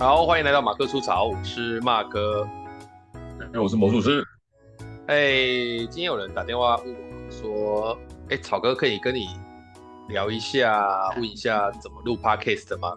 [0.00, 2.48] 好，欢迎来到马克出草，我是马哥，
[3.52, 4.26] 我是魔术师。
[5.08, 7.98] 哎、欸，今天有人打电话问我说，
[8.30, 9.28] 哎、欸，草哥可以跟你
[10.08, 12.96] 聊一下，问一下怎么录 Podcast 的吗？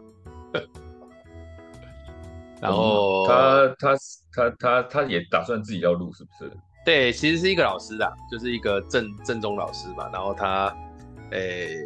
[2.62, 3.98] 然后、嗯、他他
[4.32, 6.50] 他他他也打算自己要录，是不是？
[6.86, 10.10] 对，其实是一个老师啊，就是一个正正宗老师嘛。
[10.14, 10.74] 然后他，
[11.32, 11.84] 哎、欸，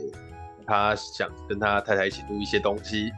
[0.67, 3.11] 他想跟他太太一起录一些东西，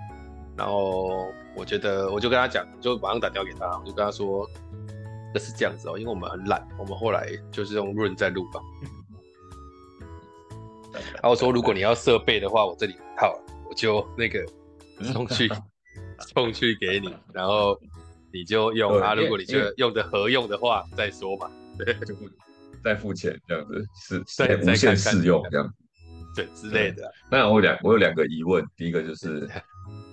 [0.55, 1.25] 然后。
[1.59, 4.49] 我觉得我就跟他讲，就马上打电话给他，我就跟他说，
[5.33, 8.61] 那是这样子哦，因为我们很懒，我们后来就是用润在录吧。
[10.93, 13.37] 然后我说，如果你要设备的话，我这里有一套，
[13.69, 14.45] 我就那个
[15.01, 15.51] 送去
[16.33, 17.77] 送去给你，然后
[18.31, 19.13] 你就用啊。
[19.13, 21.51] 如果你觉得用的合用的话，再说嘛。
[21.77, 22.15] 对，就
[22.81, 25.73] 再付钱这样子，是再无限试用这样，
[26.33, 27.11] 对之类的。
[27.29, 29.45] 那我有两我有两个疑问，第一个就是。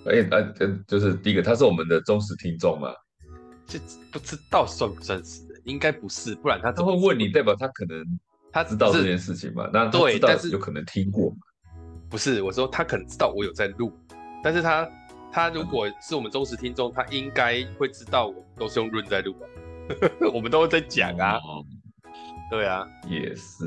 [0.09, 2.93] 哎，呃、欸，呃，就是第一个，他是我们的忠实听众嘛？
[3.65, 3.77] 这
[4.11, 5.41] 不知道算不算是？
[5.65, 8.01] 应该不是，不然他怎么会问你，代表他可能
[8.51, 9.69] 他知道这件事情嘛？
[9.73, 11.37] 那对，但是有可能听过嘛？
[12.09, 13.91] 不是，我说他可能知道我有在录，
[14.41, 14.89] 但是他
[15.29, 19.45] 他如果是我们忠实听众，他应该会知道我们都是用润在录吧，
[20.33, 21.65] 我们都在讲啊，哦、
[22.49, 23.65] 对啊，也是，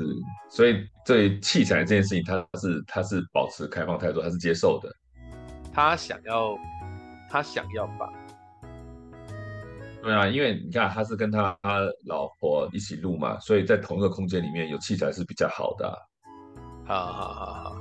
[0.49, 4.91] 所以对器材这件事情，他是他是保持开放态度，他是接受的。
[5.73, 6.57] 他想要，
[7.29, 8.09] 他想要吧？
[10.03, 11.57] 对啊，因为你看，他是跟他
[12.07, 15.95] 老婆一起录嘛，所以在同一个空间里面有器材是比较好的啊。
[16.85, 17.75] 好好好好，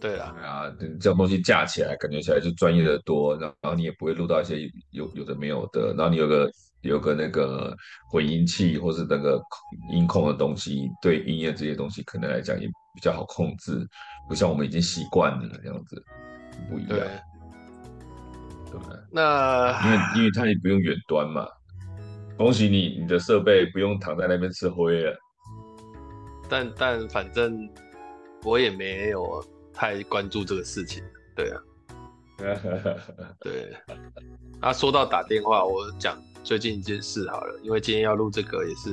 [0.00, 6.50] 对啊，啊，这种东西架起来，感觉起来就专业的多，然后你也不会录到一些有有的没有的，然后你有个
[6.82, 7.74] 有个那个
[8.10, 9.40] 混音器或是那个
[9.92, 13.88] 音控的东西，对音乐这些东西可能来讲也比较好控制，
[14.28, 16.04] 不像我们已经习惯了这样子。
[16.68, 16.98] 不一样，对，
[18.72, 18.80] 对，
[19.10, 21.46] 那因为因为他也不用远端嘛，
[22.36, 25.16] 恭喜你，你的设备不用躺在那边吃灰了。
[26.48, 27.68] 但但反正
[28.44, 31.02] 我也没有太关注这个事情，
[31.34, 31.60] 对啊，
[33.40, 33.74] 对。
[34.60, 38.90] 啊，说到打电话，我讲最近一件事好了，因为今天要录这个也是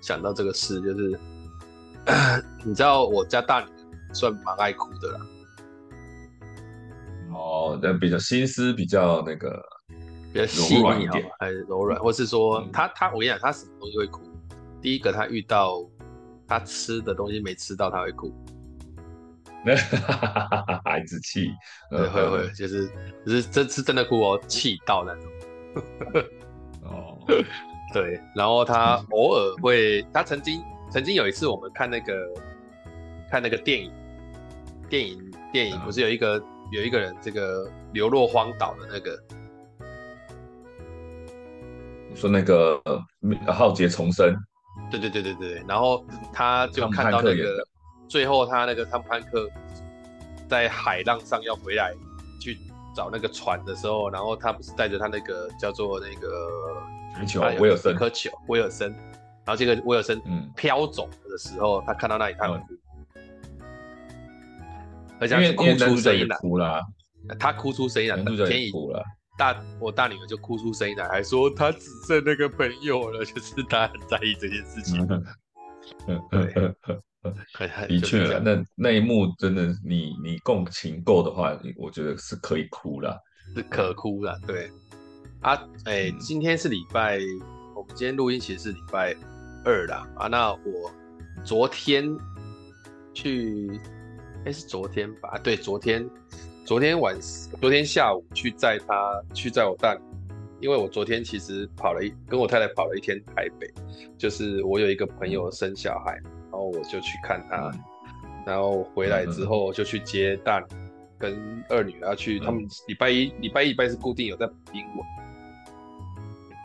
[0.00, 1.18] 想到这个事，就是
[2.64, 5.20] 你知道我家大女儿算蛮爱哭的啦。
[7.36, 9.62] 哦，那比较心思比较那个，
[10.32, 14.22] 比较细腻一点，还是柔软，或是说他他，我跟你讲，他什么东西会哭？
[14.80, 15.84] 第一个，他遇到
[16.48, 18.34] 他吃的东西没吃到，他会哭。
[20.84, 21.50] 孩子气，
[21.90, 22.88] 对，会会，就是
[23.26, 25.30] 就是真是真的哭哦，气到那种。
[26.88, 27.18] 哦，
[27.92, 32.14] 对，然后他 偶尔会，他曾经曾经有一次，我们看那个
[33.30, 33.92] 看那个电影，
[34.88, 36.42] 电影电影不是有一个。
[36.72, 39.16] 有一个人，这个流落荒岛的那个，
[42.10, 42.82] 你说那个
[43.46, 44.34] 浩劫重生，
[44.90, 47.64] 对对对对对，然后他就看到那个
[48.08, 49.48] 最后他那个汤姆汉克
[50.48, 51.94] 在海浪上要回来
[52.40, 52.58] 去
[52.96, 57.40] 找那个船的时候，然后他不是带着他那个叫做那个球。
[57.60, 60.20] 威尔森一颗球威尔森，然后这个威尔森
[60.56, 62.64] 飘走的时候，他看到那里他会哭。
[62.70, 62.78] 嗯
[65.18, 66.82] 而且哭出声音来，哭了，
[67.38, 68.16] 他哭出声音来，
[68.46, 69.02] 天宇哭了，
[69.38, 75.06] 大我大女儿就哭出声音来，还说她只剩那个朋友了， 就是她很在意这件事情。
[76.30, 76.74] 对，
[77.88, 83.18] 的确，那那一幕真的，你你共情够的话，我觉得是可以哭了，
[83.54, 84.38] 是可哭了。
[84.46, 84.70] 对，
[85.40, 87.18] 啊，哎，今天是礼拜，
[87.74, 89.16] 我们今天录音其实是礼拜
[89.64, 90.06] 二啦。
[90.16, 90.92] 啊，那我
[91.44, 92.04] 昨天
[93.14, 93.80] 去。
[94.46, 95.36] 哎，是昨天吧？
[95.42, 96.08] 对，昨天，
[96.64, 97.20] 昨天晚，
[97.60, 100.00] 昨天下午去载他，去载我大女，
[100.60, 103.68] 因为我昨天其实跑了一，跟我太太跑了一天台北，
[104.16, 107.72] 就是我有一个朋友生小孩，然后我就去看他，
[108.46, 110.66] 然后回来之后就去接大女
[111.18, 114.98] 跟二女儿去，他们礼拜一、礼拜一、礼拜是固定有在补英文，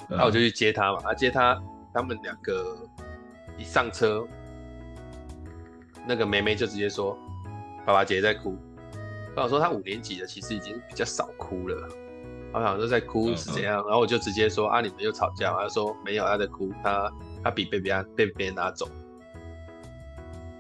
[0.08, 1.60] 然后我就去接他嘛，啊，接他，
[1.96, 2.78] 他们两个
[3.58, 4.24] 一上车，
[6.08, 7.18] 那个梅梅就直接说。
[7.86, 8.58] 爸爸姐姐在哭，
[9.36, 11.90] 我想说他五年级了，其实已经比较少哭了。
[12.54, 15.52] 我想说在哭是怎样，然后我就直接说啊，你们又吵架？
[15.54, 17.12] 他说没有，他在哭，他
[17.44, 18.88] 他笔被别人被别人拿走，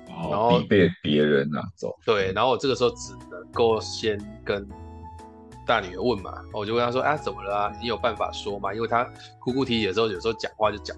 [0.08, 1.96] 然后被别人拿走。
[2.06, 4.68] 对，然后我这个时候只能够先跟
[5.68, 7.74] 大女儿问嘛，我就问他说啊，怎么了啊？
[7.82, 8.74] 你有办法说吗？
[8.74, 9.04] 因为她
[9.40, 10.98] 哭哭啼啼的时候，有时候讲话就讲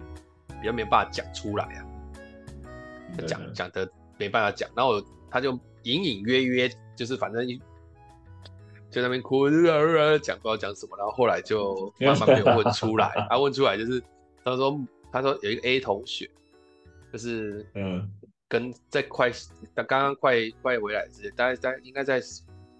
[0.62, 1.84] 比较没办法讲出来啊，
[3.28, 5.60] 讲讲的没办法讲，然后她就。
[5.84, 9.50] 隐隐约约就是反正就在那边哭，
[10.22, 14.02] 讲不知道讲什么，然后后来就慢慢没有问出来，他、啊、问出来就是
[14.44, 14.80] 他说
[15.12, 16.30] 他说有一个 A 同学，
[17.12, 18.10] 就是嗯，
[18.48, 19.32] 跟在快
[19.76, 22.22] 他刚刚快快回来之前，大概在应该在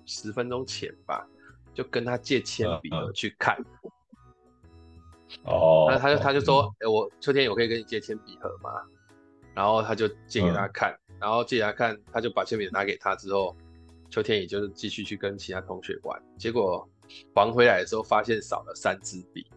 [0.06, 1.28] 十分钟前吧，
[1.74, 3.58] 就跟他借铅笔去看。
[5.46, 8.70] 哦，那他就他就说，哎、欸，我秋天我可以跟你借铅笔盒吗？
[9.56, 13.56] 然后他就借给他看，嗯、然后借给他看，他就把铅笔拿给他之后，
[14.10, 16.86] 秋天也就是继续去跟其他同学玩，结果
[17.34, 19.48] 还回来的时候发现少了三支笔。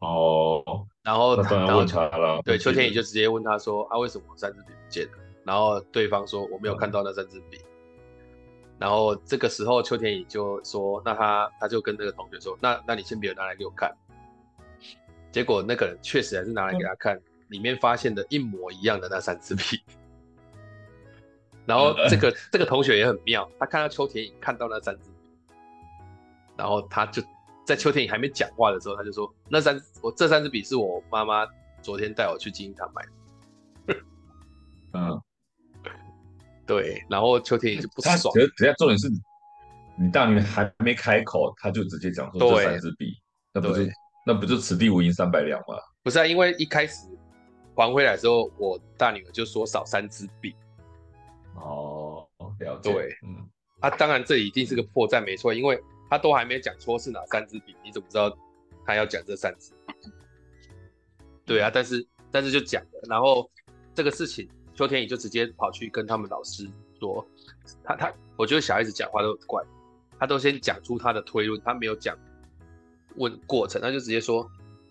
[0.00, 5.18] 哦，然后他然后问他了，对，秋天也就直接问他说，啊，为什么三支笔不见了？
[5.44, 7.56] 然后对方说我没有看到那三支笔。
[7.58, 7.70] 嗯
[8.76, 13.90] 然后这个时候，秋天也就说：“那他他就跟那个同学说，那那你先别拿来给我看。”
[15.30, 17.18] 结果那个人确实还是拿来给他看，
[17.54, 19.80] 里面发现的一模一样的那三支笔。
[21.64, 25.30] 然后这个这个同学也很妙，他看到秋田颖看到那三支笔，
[26.56, 27.22] 然后他就
[27.64, 31.46] 在秋田颖还没讲话的时候，他就说：“那三我这三支笔是我妈妈
[31.80, 33.94] 昨天带我去金银堂买的。”
[34.94, 35.22] 嗯。
[36.66, 38.16] 对，然后秋天也就不爽。
[38.16, 39.08] 他等下重点是，
[39.96, 43.14] 你大女还没开口，他就直接讲说这三支笔，
[43.52, 43.88] 那不是
[44.26, 45.76] 那不就此地无银三百两吗？
[46.02, 47.06] 不是啊，因为一开始
[47.74, 50.54] 还回来之后，我大女儿就说少三支笔。
[51.54, 52.26] 哦，
[52.58, 52.92] 了解。
[52.92, 53.48] 对，嗯，
[53.80, 58.36] 他、啊、当然这一定是个破绽，没错，因为他都还没讲错是哪三支笔，你怎么知道
[58.84, 59.94] 他要讲这三支笔？
[61.44, 63.50] 对啊，但是但是就讲了，然后
[63.94, 64.48] 这个事情。
[64.76, 66.68] 邱天宇就直接跑去跟他们老师
[66.98, 67.24] 说，
[67.84, 69.62] 他他，我觉得小孩子讲话都很怪，
[70.18, 72.18] 他都先讲出他的推论，他没有讲
[73.14, 74.50] 问过程，他就直接说，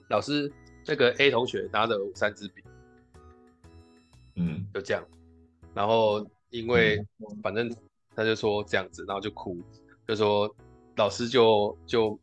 [0.10, 0.50] 老师，
[0.86, 2.64] 那个 A 同学拿着三支笔，
[4.36, 5.04] 嗯，就这样，
[5.74, 7.00] 然后因为
[7.42, 7.74] 反正
[8.16, 9.58] 他就说这样子，然后就哭，
[10.08, 10.54] 就说
[10.96, 12.20] 老师就就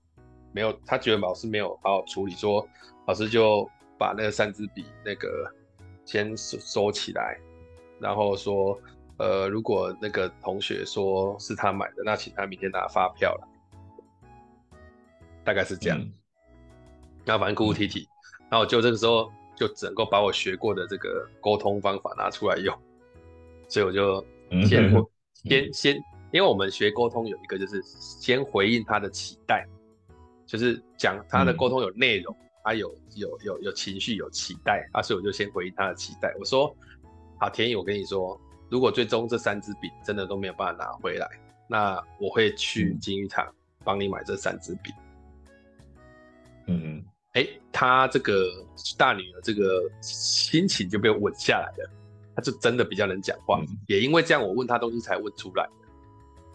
[0.53, 2.67] 没有，他觉得老师没有好好处理，说
[3.07, 3.69] 老师就
[3.99, 5.53] 把那个三支笔那个
[6.05, 7.39] 先收收起来。
[8.01, 8.81] 然后说，
[9.19, 13.49] 呃，如果那个同学说是他买的，那请他明天拿发票了，
[15.45, 15.99] 大概是这样。
[15.99, 16.11] 嗯、
[17.27, 19.31] 然后反正哭哭啼啼，嗯、然后就这个时候
[19.61, 22.75] 就只能够把我学过的这个沟通方法拿出来用，
[23.69, 24.25] 所以我就
[24.67, 25.07] 先、嗯、
[25.45, 25.97] 先先，
[26.33, 29.69] 因为我们学沟通有一个就是先回应他的期待，
[30.47, 32.35] 就是讲他的沟通有内容，
[32.65, 36.75] 他、嗯、有有有有情绪有期待啊，所以我就先回应他的期待，我说。
[37.43, 41.27] 好，田乙，我跟你说，如果最终这三支笔真的都没有办法拿回来，
[41.67, 43.47] 那我会去金玉堂
[43.83, 44.93] 帮你买这三支笔。
[46.67, 48.51] 嗯，哎、欸，他这个
[48.97, 51.91] 大女儿这个心情就被稳下来了，
[52.35, 53.61] 他就真的比较能讲话。
[53.61, 55.89] 嗯、也因为这样，我问他东西才问出来的，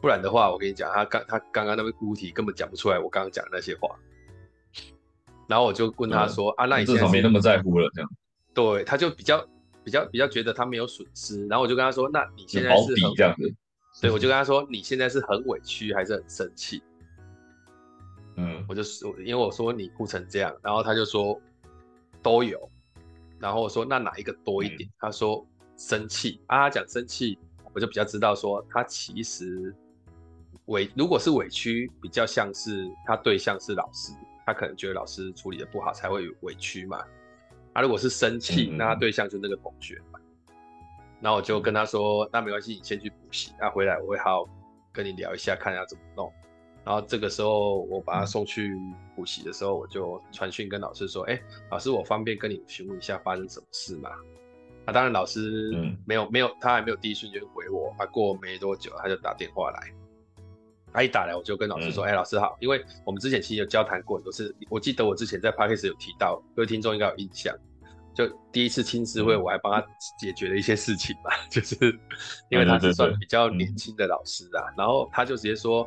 [0.02, 3.90] 不然的话，我跟你讲，他刚他刚刚那位姑体根本讲不出来我刚刚讲的那些话。
[5.48, 8.10] 然后我就问他说：“嗯、啊，那你至少没那么在乎了。”这样，
[8.54, 9.46] 对，他就比较。
[9.86, 13.54] 比较比较觉得他没有损失，然后我就跟他说：“那你现在是很这样子，
[14.02, 16.82] 对，我就 跟他说你现在是很委屈还是很生气？”
[18.36, 21.40] 嗯，我就说，因为我说你哭成这样，然后他就说
[22.22, 22.70] 都有，
[23.40, 24.90] 然后我说那哪一个多一点？
[24.90, 25.46] 嗯、他说
[25.78, 27.38] 生气啊，他讲生气，
[27.74, 29.74] 我就比较知道说他其实
[30.66, 34.14] 委如果是委屈，比较像是他对象是老师，
[34.46, 37.04] 他可能觉得老师处理的不好才会委屈嘛。
[37.74, 40.20] 他、啊、如果是生气，那他对象就那个同学嘛。
[41.22, 44.50] 然后我就跟他说：“那没关系，你先去补习，那回来我会好好
[44.94, 46.32] 跟你聊一下，看要怎么弄。”
[46.86, 48.78] 然后这个时候我把他送去
[49.16, 54.10] 补习的时候，我就传讯跟老师说：“哎、欸，老师，我方便跟你询问一下发生什么事吗？”
[54.86, 55.74] 啊，当然老师
[56.06, 57.92] 没有没有，他还没有第一瞬间回我。
[57.98, 59.92] 啊，过没多久他就打电话来，
[60.94, 67.52] 他一打来我就跟老师说：“哎、欸，老师好，因为我们之前其实有交谈过，都是我记得我之前在 Podcast 有提到，各位听众应该有印象。”
[68.16, 69.86] 就第一次亲师会，我还帮他
[70.18, 71.76] 解决了一些事情嘛，嗯、 就是
[72.50, 75.84] 因为他是算比较年轻的老师啊，然后他就直接说，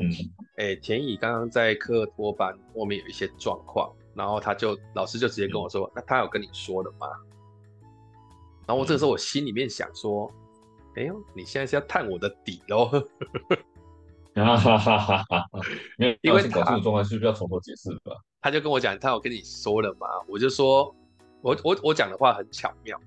[0.56, 7.06] 哎、嗯欸，田乙刚刚在课托班后面有一些状况，然后他就老师就直接跟我说，嗯、那他有跟你说了吗？
[8.66, 10.30] 然后我这个时候我心里面想说，
[10.96, 12.90] 哎、嗯、呦，你现在是要探我的底喽？
[14.34, 15.48] 哈哈哈哈哈！
[16.20, 18.12] 因为搞这种状况是不是要从头解释吧？
[18.42, 20.06] 他就跟我讲，他有跟你说了吗？
[20.28, 20.94] 我就说。
[21.42, 23.00] 我我我讲的话很巧妙，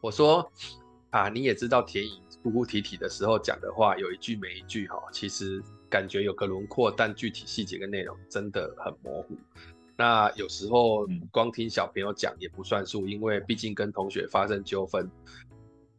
[0.00, 0.50] 我说
[1.10, 9.36] 啊，你也知道田颖哭哭啼啼的时候讲的话有一句没一句哈，其实感觉有个轮廓，但具体细节跟内容真的很模糊。
[9.96, 15.08] 那有时候光听小朋友讲也不算数，因为毕竟跟同学发生纠纷，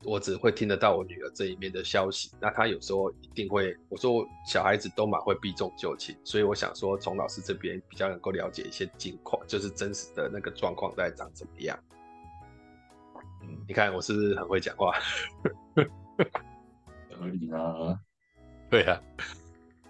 [0.06, 2.32] 我只会听得到我女儿这一面的消息。
[2.40, 11.78] 那她有时候一定会，我说小孩子都蛮会避重就轻，所以我想说从老师这边比较能够了解一些近况，就是真实的那个状况在长怎么样。
[13.42, 14.94] 嗯，你看我是不是很会讲话？
[15.76, 18.00] 可以啊，
[18.70, 19.02] 对啊。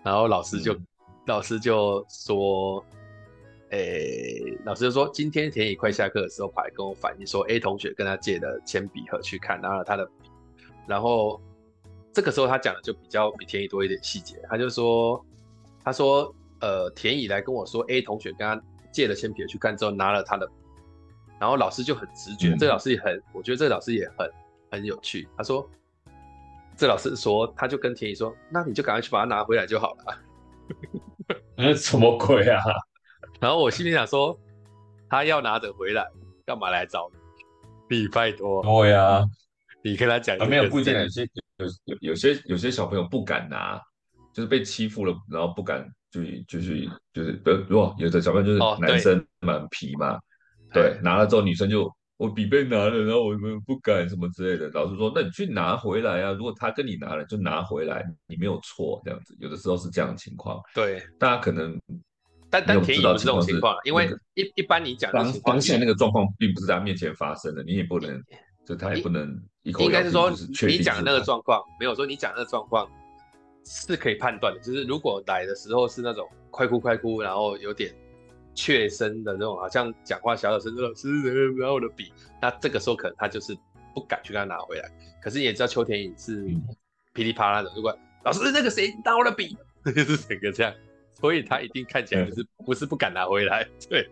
[0.03, 0.88] 然后老师就、嗯、
[1.27, 2.86] 老师就说。
[3.72, 10.29] 诶、欸，老师就说，今天田乙快下课的时候，跑来跟我反映说，A 同学跟他借的铅笔盒去看，拿了他的笔，
[10.88, 11.41] 然后
[12.13, 15.24] 这个时候他讲的就比较比田乙多一点细节，他就说，
[15.84, 20.53] 他说，呃，田乙来跟我说，A 同学跟他借了铅笔盒去看之后，拿了他的笔，
[21.39, 24.31] 然后老师就很直觉，嗯、这个老师也很，我觉得这个老师也很
[24.72, 25.67] 很有趣，他说，
[26.77, 30.17] 这、老师说，他就跟田乙说，那你就赶快去把它拿回来就好了，
[31.57, 32.62] 嗯， 什么鬼啊？
[33.39, 34.38] 然后我心里想说，
[35.10, 36.06] 他要拿着回来，
[36.46, 37.10] 干嘛来找
[37.89, 37.98] 你？
[37.98, 38.63] 你拜托。
[38.63, 39.24] 对呀、啊，
[39.84, 40.46] 你跟他讲、啊。
[40.46, 41.22] 没有不一定，有些
[41.58, 43.80] 有有有些有些小朋友不敢拿，
[44.34, 50.20] 就是被欺负了，然后不敢就就是就是比，如果有的小朋友就是男生蛮皮嘛，哦、
[50.74, 54.70] 对，对，拿了之后女生就我笔被拿了，然后我们不敢什么之类的。
[54.70, 59.36] 老师说，那你去拿回来啊，如果他跟你拿了，就拿回来，你没有错，这样子。
[59.39, 60.60] 有的时候是这样的情况。
[60.74, 61.80] 对，大家可能。
[62.55, 68.21] 但但田乙不是这种情况，因为一一般你讲的当现那个状况并不是在他面前发生的，你也不能，
[68.65, 69.83] 就他也不能一口。
[69.83, 70.31] 应该是说
[70.67, 72.89] 你讲的那个状况，没有说你讲的那个状况
[73.65, 77.93] 是可以判断的，就是如果来的时候是那种快哭快哭，然后有点
[78.53, 81.09] 怯声的那种，好像讲话小小声，老师
[81.57, 83.53] 然后我的笔，那这个时候可能他就是
[83.93, 84.89] 不敢去跟他拿回来。
[85.21, 86.45] 可是你也知道邱田乙是
[87.13, 90.74] 噼里啪啦的，如果老师那个谁拿我的笔， 就是整个这样。
[91.19, 94.10] 所以他一定看起来就是不是不敢拿回来， 对，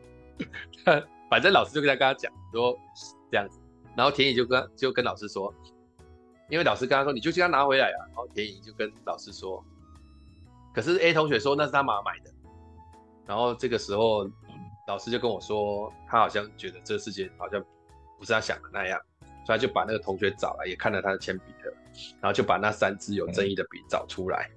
[1.30, 2.78] 反正老师就跟他跟他讲说
[3.30, 3.60] 这样子，
[3.96, 5.54] 然后田野就跟就跟老师说，
[6.50, 9.64] 因为老师跟他说你就叫他拿回来啊，然后田野就跟老师说，
[10.74, 12.32] 可是 A 同学说那是他妈买的，
[13.28, 14.30] 然后这个时候
[14.88, 17.64] 老师就跟我说，他好像觉得这个事情好像
[18.18, 19.00] 不是他想的那样，
[19.46, 21.70] 所以他就把那个同学找来，也看了他的铅笔盒，
[22.22, 24.50] 然后就把那三支有争议的笔找出来。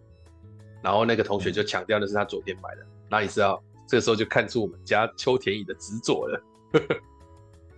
[0.87, 6.43] 然后那个同学就强调那是他昨天买的，那你知道，这个时候就看出我们家邱田乙的执着了。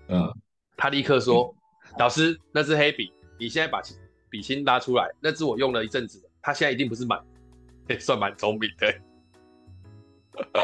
[0.09, 0.31] 嗯，
[0.77, 1.51] 他立刻说
[1.89, 3.81] ：“嗯、老师，那支黑笔，你现在把
[4.29, 7.19] 笔芯拉出来，那支我用了一阵子，他现在一定不是满，
[7.89, 8.95] 也 算蛮聪明的。”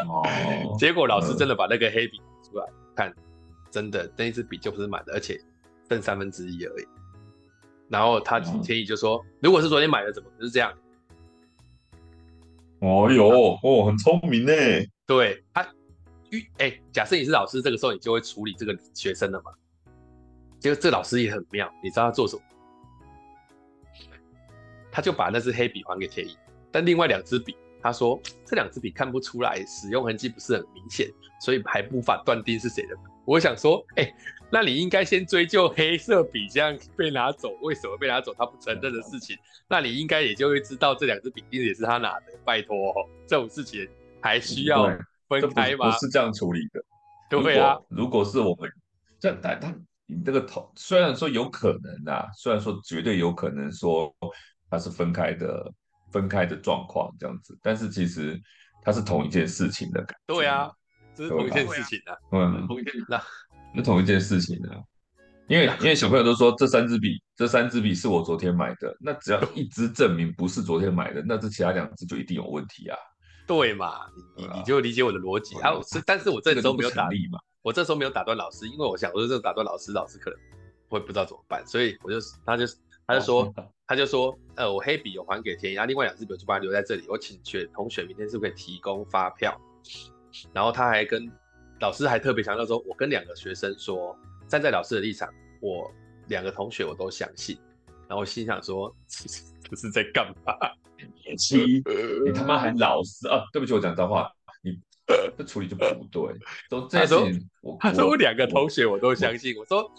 [0.06, 3.14] 哦，结果老师真的把那个黑笔出来、嗯、看，
[3.70, 5.40] 真的那一支笔就不是满的，而且
[5.88, 6.86] 剩三分之一而已。
[7.88, 10.70] 然后他田乙就说：“嗯、如果是昨天买的，怎么是这样？”
[12.84, 14.52] 哦哟哦，很聪明呢。
[15.06, 15.66] 对他，
[16.58, 19.50] 哎、假设你是老师，这个时候你就会处理这个学生了嘛？
[20.60, 22.42] 结果这老师也很妙，你知道他做什么？
[24.90, 26.36] 他就把那支黑笔还给田乙，
[26.70, 31.10] 但另外两支笔，他说这两支笔看不出来使用痕迹不是很明显，
[31.40, 32.96] 所以还无法断定是谁的。
[33.24, 34.14] 我想说，哎、欸。
[34.50, 38.32] 那你应该先追究黑色笔这样被拿走，为什么被拿走？
[38.38, 42.26] 他不承认的事情，那你应该也就会知道这两支笔一定也是他拿的。
[42.44, 43.88] 拜托、喔，这种事情
[44.20, 44.84] 还需要
[45.28, 45.86] 分开吗？
[45.86, 46.84] 不，不是这样处理的。
[47.28, 48.70] 对啊，如果是我们
[49.18, 54.14] 这但，但他你这个头虽然说有可能啊，虽然说绝对有可能说
[54.70, 55.68] 它是分开的，
[56.12, 58.40] 分开的状况这样子，但是其实
[58.82, 60.34] 它是同一件事情的感觉。
[60.34, 60.70] 对啊，
[61.14, 62.16] 这是 同一件事情啊。
[62.32, 63.20] 嗯，同一件那。
[63.76, 64.70] 是同一件事情的，
[65.48, 72.96] 因为因为小朋友都说这三支笔，这三支笔是我昨天买的，那只要一支证明不是昨天买的，那这其他两支就一定有问题啊。
[73.48, 74.06] 对嘛？
[74.36, 75.72] 你你就理解我的逻辑啊。
[75.82, 80.38] 是，但是我这个时候没有打力嘛，我这时候没有打断老师，因为我想，我说这个打断老师，老师可能
[80.88, 82.64] 会不知道怎么办，所以我就他就
[83.08, 83.54] 他就说
[83.88, 89.60] 他就说，呃，我黑笔有还给田乙，然后另外两支笔就把它留在这里，我请学同学明天是不是可以提供发票？
[90.52, 91.30] 然后他还跟。
[91.80, 94.16] 老师还特别强调说，我跟两个学生说，
[94.48, 95.28] 站在老师的立场，
[95.60, 95.92] 我
[96.28, 97.58] 两个同学我都相信。
[98.08, 100.54] 然后心想说，这是在干嘛？
[101.36, 101.82] 七，
[102.24, 103.44] 你他妈还老实啊？
[103.52, 104.30] 对不起，我讲脏话，
[104.62, 104.78] 你
[105.36, 106.22] 这处理就不对。
[106.70, 107.14] 都这些，
[107.60, 109.54] 我他说我两个同学我都相信。
[109.56, 109.92] 我，我说，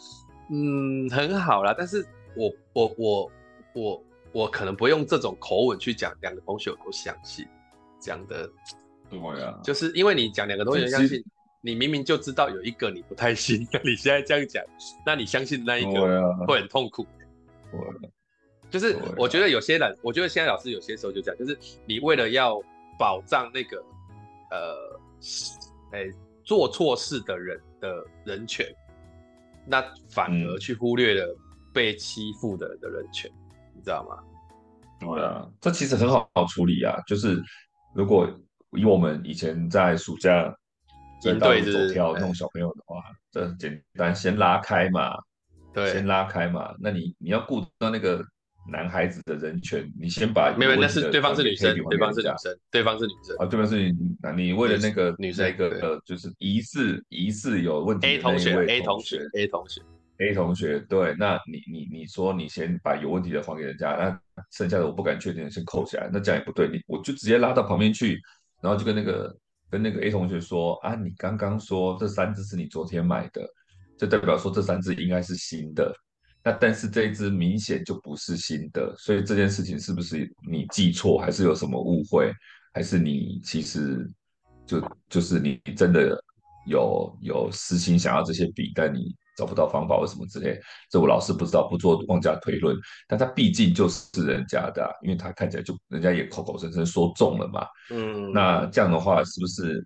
[0.49, 2.03] 嗯，很好啦，但是
[2.35, 3.31] 我我我
[3.73, 7.45] 我我可能不用这种口吻去讲，两个同学我都相信，
[7.99, 8.49] 讲的
[9.63, 11.23] 就是因为你讲两个东西相信。
[11.61, 14.63] 你明明就知道有一个你不太信， 那你现在这样讲，
[15.03, 17.07] 那你相信那一个会很痛苦。
[18.69, 21.57] 就是我觉得有些人，我觉得现在老师有些时候就这样，就是
[21.87, 22.61] 你为了要
[22.99, 23.83] 保障那个
[24.51, 24.99] 呃，
[25.93, 26.11] 哎、欸、
[26.43, 28.67] 做错事的人的人权，
[29.65, 31.35] 那反而去忽略了
[31.73, 33.31] 被欺负的人的人权，
[33.73, 34.23] 你知道吗？
[34.99, 36.95] 对啊，这其实很好好处理啊。
[37.07, 37.41] 就是
[37.95, 38.29] 如果
[38.75, 40.53] 以我们以前在暑假
[41.21, 45.15] 在道路走跳那种小朋友的话，这很简单，先拉开嘛，
[45.73, 46.73] 对，先拉开嘛。
[46.79, 48.23] 那你你要顾到那个
[48.71, 59.81] 男孩子的人权，你先把没有，那是对方是女生，对方是女生，对方是女生啊，对方是女，那你为了那个女生一个呃就是疑似疑似有问题 A 同学，A 同学，A 同学。
[60.17, 64.17] A 同学，对，那你你你说你先把有问题的还给人家，那
[64.49, 68.17] 剩下的我不敢确定的先扣起来，那这样也不对，你我就直接拉到旁边去，
[68.61, 69.37] 然后就跟那个
[69.69, 73.41] 跟那个 A 同学说啊，你刚刚说这三只是你昨天买的，
[73.97, 75.93] 就代表说这三只应该是新的，
[76.43, 82.31] 那但是这一只明显就不是新的，所以这件事情是不是你记错，还是有什么误会，
[82.73, 84.09] 还是你其实
[84.65, 86.21] 就就是你真的
[86.67, 89.15] 有有私心想要这些笔，但你。
[89.35, 92.75] 找不到方法或什么之类，这我老师不知道，不做妄加推论。
[93.07, 97.67] 但他毕竟就是人家的，啊，因为他看起来就人家也口口声声说中了嘛。
[97.91, 99.85] 嗯，那这样的话是不是？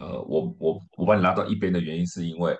[0.00, 2.58] 呃，我我我把你拉到一边的原因是因为，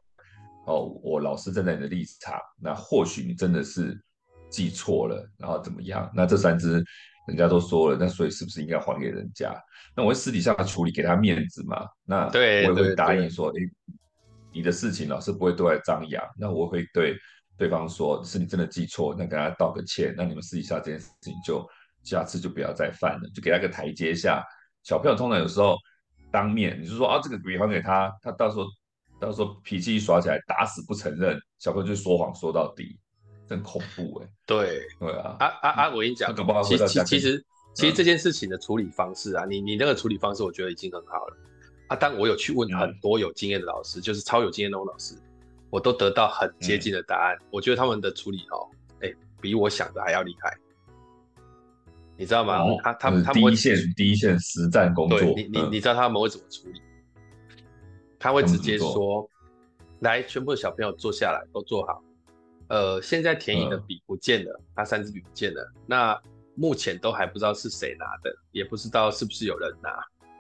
[0.65, 4.01] 哦，我老师站在你的立场，那或许你真的是
[4.49, 6.09] 记错了，然后怎么样？
[6.15, 6.75] 那这三只
[7.27, 9.53] 人家都说了，那所以是不是应该还给人家？
[9.97, 11.85] 那我会私底下处理，给他面子嘛。
[12.05, 13.61] 那我也会答应说，诶。
[14.53, 17.17] 你的事情老师不会对外张扬，那我会对
[17.57, 21.67] 对方说，是你真的记错，那跟他道个歉，那你们私底下这件事情就
[22.03, 24.45] 下次就不要再犯了，就给他个台阶下。
[24.83, 25.77] 小朋友通常有时候
[26.31, 28.67] 当面你就说啊，这个笔还给他，他到时候
[29.21, 32.99] 到时候脾气一耍起来，打死不承认，小朋友就说谎说到底，
[33.49, 34.33] 真恐怖哎、欸。
[34.47, 35.91] 对对啊，啊啊啊！
[35.91, 41.37] 我跟你讲，其其其实其实这件事情的处理方式啊，你你那个处理方式，我觉得已经很好了。
[41.93, 45.15] 啊，但我有去问很多有经验的老师，嗯、就是超有经验的那种老师，
[45.69, 47.37] 我都得到很接近的答案。
[47.37, 48.67] 嗯、我觉得他们的处理哦，
[49.03, 50.57] 哎、欸，比我想的还要厉害，
[52.17, 52.63] 你知道吗？
[52.63, 56.81] 哦、他他们他们会第一线第一线实战工作，对你你、嗯、你知道他们会怎么处理？
[58.19, 59.29] 他会直接说
[60.01, 62.03] ：“来，全部的小朋友坐下来，都坐好。
[62.69, 65.73] 呃，现在田野的笔不见了，嗯、他三支笔不见了。
[65.85, 66.19] 那
[66.55, 69.91] 目前都还不知道是谁拿的，也不知道是不是有人拿。”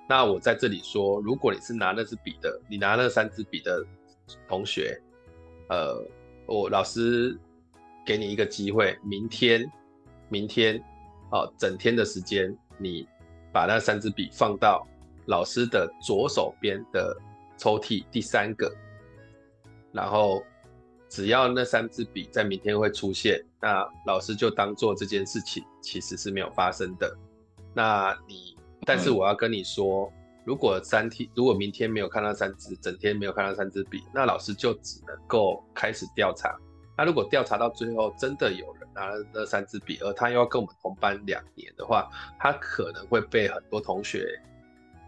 [0.08, 3.82] 那我在这里说，如果你是拿那支笔的，你拿那三支笔的
[4.46, 5.00] 同学，
[5.68, 6.04] 呃，
[6.46, 7.38] 我老师
[8.04, 9.64] 给你一个机会，明天，
[10.28, 10.82] 明天，
[11.30, 13.08] 哦，整天的时间，你
[13.52, 14.86] 把那三支笔放到
[15.26, 17.16] 老师的左手边的
[17.56, 18.70] 抽屉第三个，
[19.92, 20.42] 然后
[21.08, 27.16] 只要那三支笔在明天会出现，那老师就当做这件事情其实是没有发生的。
[27.72, 28.51] 那你。
[28.84, 30.12] 但是我要跟你说，
[30.44, 36.58] 如果三天，如果明天没有看到三支，整天没有看到三支笔，那老师就只能够开始调查。
[36.98, 44.26] 那如果调查到最后真的有人拿了那三支笔，而他又要跟我们同班两年的话，他可能会被很多同学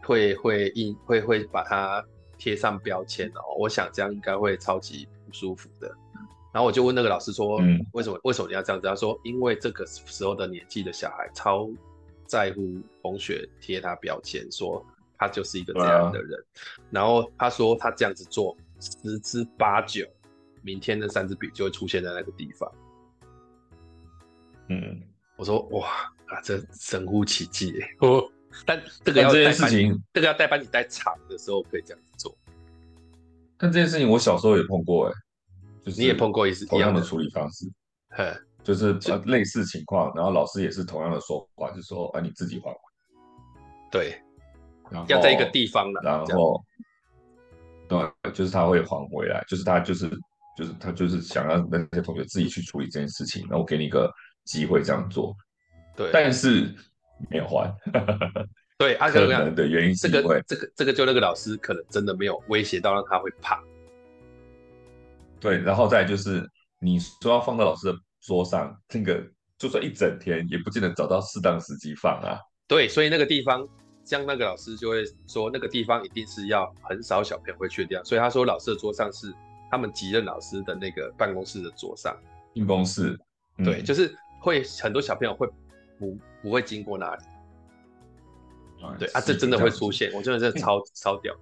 [0.02, 2.02] 会会印会会把他
[2.38, 3.42] 贴上标签哦。
[3.58, 5.92] 我想这样应该会超级不舒服的。
[6.52, 8.86] 然后我就问那个老师说，嗯，为什么为什么你要这样子？
[8.86, 11.68] 他说，因为这个时候的年纪的小孩超。
[12.26, 14.84] 在乎同学贴他标签，说
[15.18, 16.38] 他就是一个这样的人。
[16.40, 16.44] 啊、
[16.90, 20.06] 然后他说他这样子做，十之八九，
[20.62, 22.70] 明天那三支笔就会出现在那个地方。
[24.68, 25.02] 嗯，
[25.36, 25.88] 我说哇
[26.26, 28.30] 啊，这神乎其技哦。
[28.64, 32.36] 但这个要这件事情，这个要带班你带长的时候可以这样子做。
[33.58, 35.12] 但这件事情我小时候也碰过哎，
[35.84, 37.66] 就是你也碰过一次同样的处理方式。
[38.64, 38.94] 就是
[39.26, 42.78] 类似情况，然后老师也是同样的说法，就说啊，你自己还回。
[43.92, 44.18] 对，
[45.06, 46.00] 要在一个地方了。
[46.02, 46.64] 然后，
[47.86, 50.08] 对，就是他会还回来，就是他就是
[50.56, 54.10] 就是他就是想让那些同学自己去处理这件事情，然后我给你一个
[54.44, 55.36] 机会这样做。
[55.94, 56.74] 对，但是
[57.28, 57.70] 没有还。
[58.78, 63.62] 对，可能的原因是因为这个这个这个就那个老师可能真的没有威胁到让他会怕。
[65.38, 66.50] 对，然后再就是
[66.80, 67.98] 你说要放到老师的。
[68.24, 69.22] 桌上那个，
[69.58, 72.38] 就算一整天也不见得找到适当时机放啊。
[72.66, 73.68] 对，所以那个地方，
[74.02, 78.02] 像那个老师就会说，那个地方一定是要很少小朋友会去的地方。
[78.02, 79.30] 所以他说，老师的桌上是
[79.70, 82.16] 他们几任老师的那个办公室的桌上。
[82.56, 83.18] 办公室，
[83.58, 85.46] 嗯、对，就是会很多小朋友会
[85.98, 87.22] 不不会经过那里。
[88.82, 91.34] 嗯、对啊，这真的会出现，我真的是超 超屌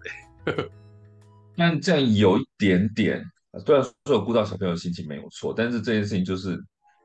[0.45, 0.69] 的。
[1.57, 3.25] 但这样有一点点，
[3.65, 6.61] 虽然说有顾到小朋友的心情没有错，但是这件事情就是。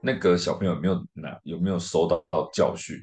[0.07, 2.97] 那个小朋友有没有拿，有没有收到教训？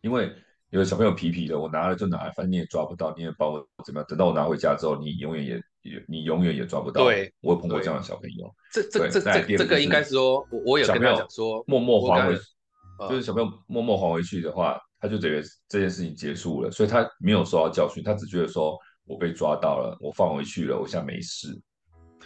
[0.00, 0.28] 因为
[0.70, 4.06] 有的小朋友皮皮的，我拿了就拿了，反正你也抓不到，你也把我怎么样？
[4.08, 7.04] 等到我拿回家之后，你永远也也你永远也抓不到。
[7.04, 8.52] 对，我有碰过这样的小朋友。
[8.72, 12.36] 这这这这这个应该是说，我我有跟他讲说，默默还回，
[13.08, 21.48] 就是小朋友默默还回去的话，他就等于这件事情结束了，所以他没有受到教训，他只觉得说我被抓到了，我放回去了，我现在没事。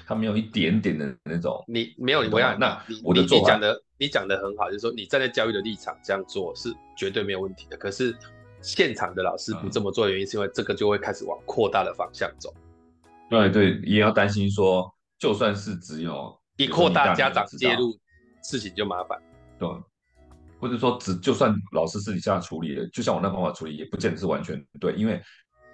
[0.06, 7.76] 他没有一点点的那种，你没有，你不要那我的你讲的你讲的很好，就是说你站在教育的立场这样做是绝对没有问题的。
[7.76, 8.16] 可是
[8.60, 12.52] 现场的老师不这么做的原因，是因为这个就会开始往扩大的方向走。
[13.30, 17.96] 对对，也要担心说，就算是只有一扩大家长介入，
[18.42, 19.18] 事情就麻烦。
[19.58, 19.68] 对，
[20.60, 25.22] 或者说只就算老师私底下处理了，就像我那方法处理，也不见得是完全对，因为。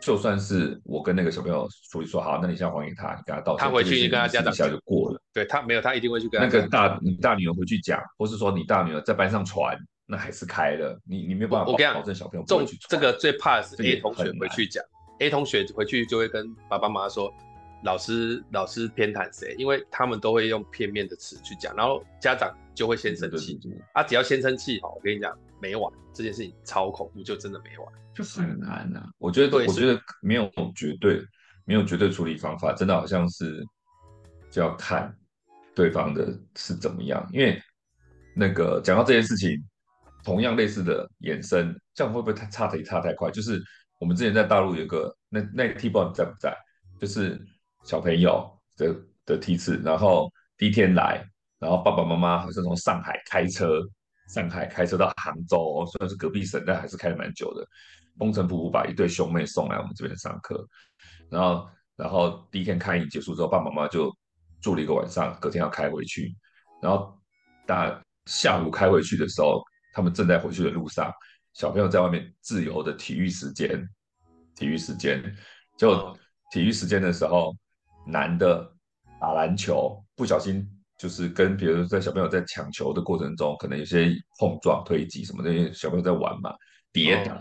[0.01, 5.21] 就算是我跟那个小朋友处理说好，那你现在还给他，你跟他道歉，他回去你跟他家长一下就过了。
[5.33, 10.99] 对他没有，他一定会去跟他那个大你大女儿回去讲，或是说你大女儿在班上传，那还是开了。
[11.05, 12.89] 你你没有办法保保证小朋友不会去传。
[12.89, 14.85] 这个最怕的是 A 同学回去讲
[15.19, 17.33] ，A 同学回去就会跟爸爸妈妈说，
[17.85, 19.55] 老师老师偏袒谁？
[19.59, 23.59] 因为他们都会用片面的词去讲，然后家长就会先生气。
[23.95, 27.93] 啊，只要先生气好，我跟你讲没完，这件事情超恐怖，就真的没完。
[28.15, 31.23] 就很难呐、啊，我觉得，我觉得没有绝对，
[31.65, 33.65] 没有绝对处理方法，真的好像是
[34.51, 35.15] 就要看
[35.75, 37.25] 对方的是怎么样。
[37.33, 37.61] 因为
[38.35, 39.63] 那个讲到这件事情，
[40.25, 43.31] 同样类似的衍生，这样会不会太差的差太快？
[43.31, 43.63] 就是
[44.01, 46.57] 我们之前在大陆有个那那个 T 宝你在不在？
[47.01, 47.41] 就是
[47.85, 51.25] 小朋友的的梯次，然后第一天来，
[51.61, 53.81] 然后爸爸妈妈好像从上海开车，
[54.29, 57.67] 上海开车到杭州，虽然是隔壁省，但还是开了蛮久的。
[58.19, 60.67] 风尘仆仆把一对兄妹送来我们这边上课，
[61.31, 64.15] 然后，然后第一天开营结束之后，爸爸妈妈就
[64.61, 66.35] 住了一个晚上，隔天要开回去。
[66.83, 67.17] 然后
[67.67, 69.63] 大下午开回去的时候，
[69.95, 71.13] 他们正在回去的路上，
[71.55, 73.89] 小朋友在外面自由的体育时间，
[74.57, 75.23] 体育时间，
[75.77, 76.13] 就
[76.51, 77.57] 体育时间的时候，
[78.05, 78.69] 男的
[79.21, 86.53] 打篮球，不小心就是跟比如说在小朋友在抢球的过程中，可能有些碰撞、推挤什么的，因为小朋友在玩嘛，
[86.93, 87.41] 跌倒。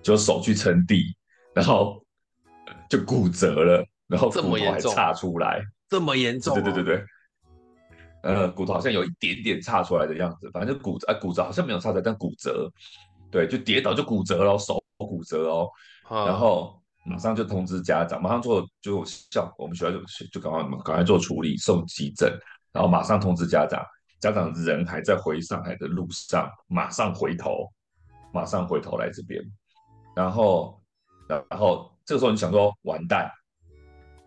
[0.00, 1.16] 就手去撑地，
[1.52, 2.00] 然后
[2.88, 6.54] 就骨折了，然后骨头还岔出来，这么严重？
[6.54, 7.04] 对对对对对，
[8.22, 12.70] 呃，骨头好像有一点点岔出来的样子，反正就骨折，哎，骨折好像没有岔出来，但骨折，
[13.28, 15.68] 对，就跌倒就骨折了，手骨折哦，
[16.08, 20.00] 然后马上就通知家长，马上做就校我们学校就
[20.32, 22.32] 就赶快赶快做处理，送急诊，
[22.72, 23.84] 然后马上通知家长，
[24.20, 27.72] 家长人还在回上海的路上，马上回头，
[28.32, 29.42] 马上回头来这边。
[30.14, 30.80] 然后，
[31.28, 33.30] 然后这个时候你想说完蛋，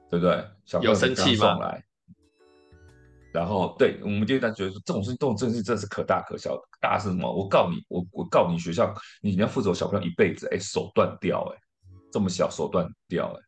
[0.10, 0.46] 对不对？
[0.66, 1.84] 小朋友刚刚送来，
[3.34, 6.58] 然后对，我们就在觉得说这种事情，这种事情真的是可大可小。
[6.80, 7.32] 大是什么？
[7.32, 11.60] 我告你，我我告你学校，你你要负责我小朋友一辈子，哎，手断掉，哎，
[12.12, 13.40] 这么小手断掉，哎，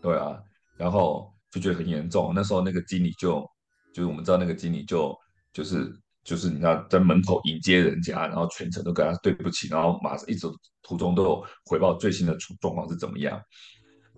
[0.00, 0.40] 对啊，
[0.76, 2.32] 然后就觉得很严重。
[2.32, 3.44] 那时候那个经理就，
[3.92, 5.16] 就是我们知道那个经理就
[5.52, 5.92] 就是。
[6.24, 10.46] 就是你要在门口迎接人家，然后全程都跟他对不起，然后马上一直
[10.82, 13.40] 途中都有回报最新的状状况是怎么样。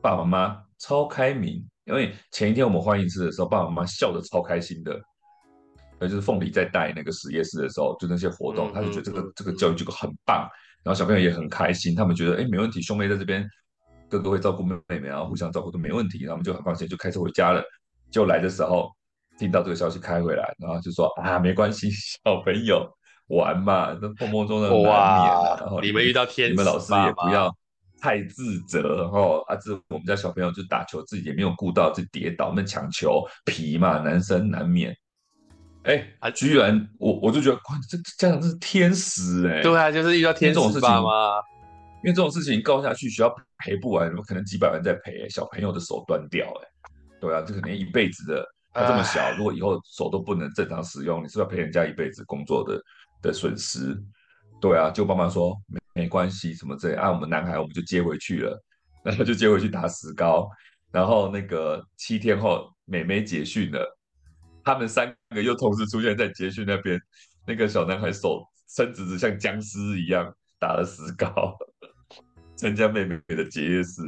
[0.02, 5.00] 爸爸妈妈超开明，因为前一天我们欢迎式的时候，爸爸妈妈笑得超开心的。
[6.00, 10.48] 那就是凤梨在带那个实验室的时候，就那些活动，他就觉得这个这个教育机构很棒，
[10.82, 13.48] 然后小朋友也很开心，他们觉得哎没问题，兄妹在这边，
[14.08, 17.62] 哥哥会照顾妹妹，然后互相照顾都没问题，然后我们就很放心，就开车回家了。
[18.10, 18.90] 就来的时候。
[19.40, 21.90] 听到这个消息开回来，然后就说啊，没关系，
[22.22, 22.86] 小朋友
[23.28, 24.84] 玩嘛，那碰碰撞撞难免。
[24.86, 27.50] 哇，然后你们遇到天，你们老师也不要
[28.02, 29.00] 太自责。
[29.00, 34.94] 然后啊，这我们家小朋友就打球，自己也没有顾到，就跌倒，那抢球皮嘛，男生难免。
[35.84, 39.62] 哎，啊，居然我我就觉得，哇，这家长真是天使哎。
[39.62, 41.36] 对啊，就是遇到天使爸妈。
[42.02, 45.26] 因为这种事情告下去，学校赔不完，怎么可能几百万再赔？
[45.30, 46.68] 小朋友的手断掉，哎，
[47.20, 48.46] 对啊，这可能一辈子的。
[48.72, 52.82] 他这么小，如果以后手都不能正常使用，你是不是要赔人家一辈子工作的
[53.20, 54.00] 的损失？
[54.60, 58.62] 对啊，就爸妈说没没关系，什么这样啊，我们男孩我们就接回去了，
[59.02, 60.48] 然后就接回去打石膏，
[60.92, 63.98] 然后那个七天后妹妹结训了，
[64.62, 67.00] 他们三个又同时出现在结训那边，
[67.46, 71.56] 那个小男孩手伸直直像僵尸一样打了石膏。
[72.60, 74.02] 参加妹妹的结业式，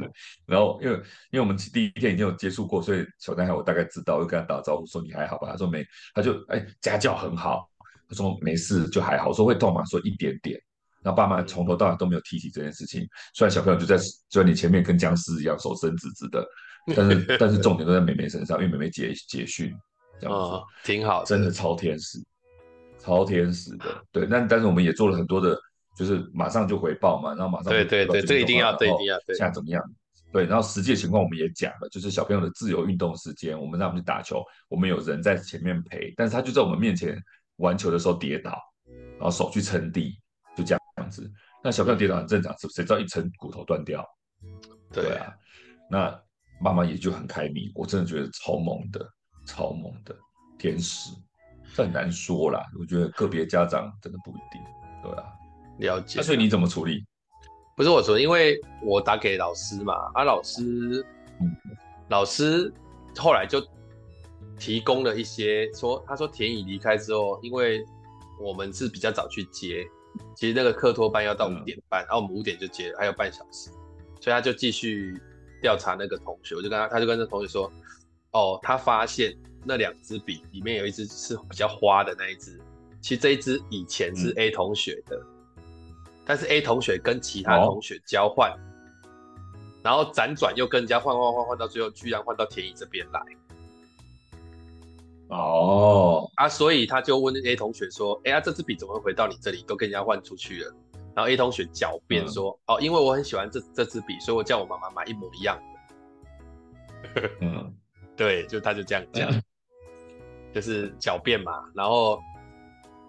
[0.45, 0.95] 然后因为
[1.31, 5.49] 因为我们第一天已经有接触过，所以小男孩我大概知道，我就跟他打招呼说你还好吧？
[5.51, 7.67] 他说没，他就哎家教很好，
[8.07, 9.83] 他说没事就还好，我说会痛吗？
[9.85, 10.61] 说一点点。
[11.01, 13.97] 然后爸妈从头到尾都没有提起这件事情，虽然小朋友就在
[14.29, 16.47] 就在你前面跟僵尸一样手伸直直的，
[16.95, 19.73] 但是但是重点都在妹妹身上，因为妹妹结结训
[20.21, 22.19] 这样子，哦，挺好，真的超天使，
[22.99, 24.25] 超天使的，对。
[24.29, 25.59] 但但是我们也做了很多的。
[25.95, 29.17] 就是马上就回报嘛，然后马上对对对，这一定要，这一定要。
[29.27, 29.83] 现在怎么样？
[30.31, 37.15] 对，然后实际情况我们也讲了，就是小朋友的自由运动时间，我们让他们去打球，我们有人在前面陪，但是他就在我们面前
[37.57, 38.57] 玩球的时候跌倒，
[39.19, 40.17] 然后手去撑地，
[40.55, 41.31] 就这样子。
[41.63, 44.03] 那小朋友跌倒很正常，是谁知道一撑骨头断掉？
[44.91, 45.31] 对啊，
[45.89, 46.19] 那
[46.59, 49.07] 妈妈也就很开明，我真的觉得超猛的，
[49.45, 50.15] 超猛的
[50.57, 51.11] 天使，
[51.75, 52.65] 这很难说啦。
[52.79, 54.61] 我觉得个别家长真的不一定，
[55.03, 55.25] 对啊，
[55.77, 56.19] 了解。
[56.19, 57.03] 那所以你怎么处理？
[57.75, 60.61] 不是我说，因为我打给老师嘛，啊，老师，
[61.41, 61.55] 嗯，
[62.09, 62.71] 老师
[63.17, 63.65] 后来就
[64.59, 67.83] 提供了一些说，他说田乙离开之后，因为
[68.39, 69.83] 我们是比较早去接，
[70.35, 73.71] 其实那个课托班要到五点半，嗯、然后我们五点就接了，还有半小时，
[74.21, 75.19] 所以他就继续
[75.59, 77.71] 调查那个同学，我就跟他，他就跟那同学说，
[78.33, 82.61] 哦，他发现那两支笔里面有一支是比较花的那一支，
[83.01, 85.17] 其实这一支以前是 A 同学的。
[85.17, 85.32] 嗯
[86.25, 88.55] 但是 A 同学跟其他同学交换，哦、
[89.83, 93.21] 然后辗转又跟人家换换换换，到最后居然换到田乙这边来。
[95.27, 99.63] 哦，啊，所以他就问 A 同学说：“哎呀，这支笔怎么会回到你这里？
[99.67, 100.73] 都跟人家换出去了。”
[101.13, 105.59] 然后 A 同学狡辩说：“嗯、哦，因为我很喜欢这这支笔，所以我叫我妈妈买一模一样
[107.13, 107.73] 的。”嗯，
[108.15, 109.43] 对，就他就这样讲，嗯、
[110.53, 111.63] 就是狡辩嘛。
[111.75, 112.19] 然后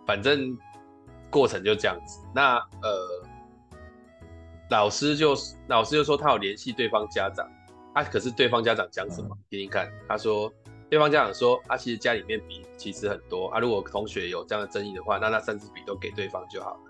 [0.04, 0.56] 反正。
[1.34, 3.26] 过程就这样子，那呃，
[4.70, 5.34] 老师就
[5.66, 7.44] 老师就说他有联系对方家长，
[7.92, 9.36] 啊，可是对方家长讲什么？
[9.50, 10.52] 听听看，他说
[10.88, 16.80] 对方家长说，啊，其实家里面笔其实很多啊，如果同学有这样的争议的话，那那三支笔都给对方就好了。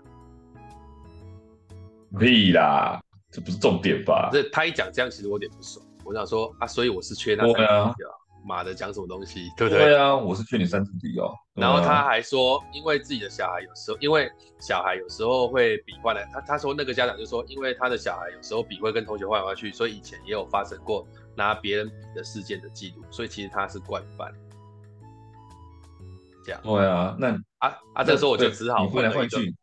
[2.19, 4.29] 屁啦，这不是重点吧？
[4.31, 8.13] 这他一讲这样，其实我有点不爽，我想说啊，所以我是缺那三支笔啊。
[8.45, 9.85] 妈的，讲什么东西，对不对？
[9.85, 11.33] 对啊，我是劝你三支笔哦。
[11.53, 14.29] 然后他还说，因为自己的小孩有时候，因为
[14.59, 24.31] 小孩有时候会比换来，他他说那个家长就说，因为他的小孩有时候笔会跟同学换来换去，所以以前也有发生过拿别人笔的事件的记录，所以其实他是惯犯。
[26.45, 26.61] 这样。
[26.63, 29.55] 对啊，那啊啊，这个时候我就只好换来换去，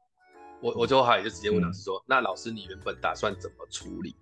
[0.61, 4.15] 我我就好也就直接问老师说，嗯、那老师你原本打算怎么处理？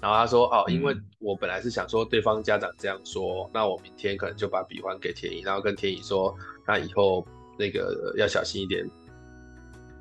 [0.00, 6.34] 然后他说：“哦，因为我本来是想说对方家长这样说，嗯、那我明天可能就把笔还给田乙，然后跟田乙说，
[6.66, 7.26] 那以后
[7.58, 8.84] 那个要小心一点，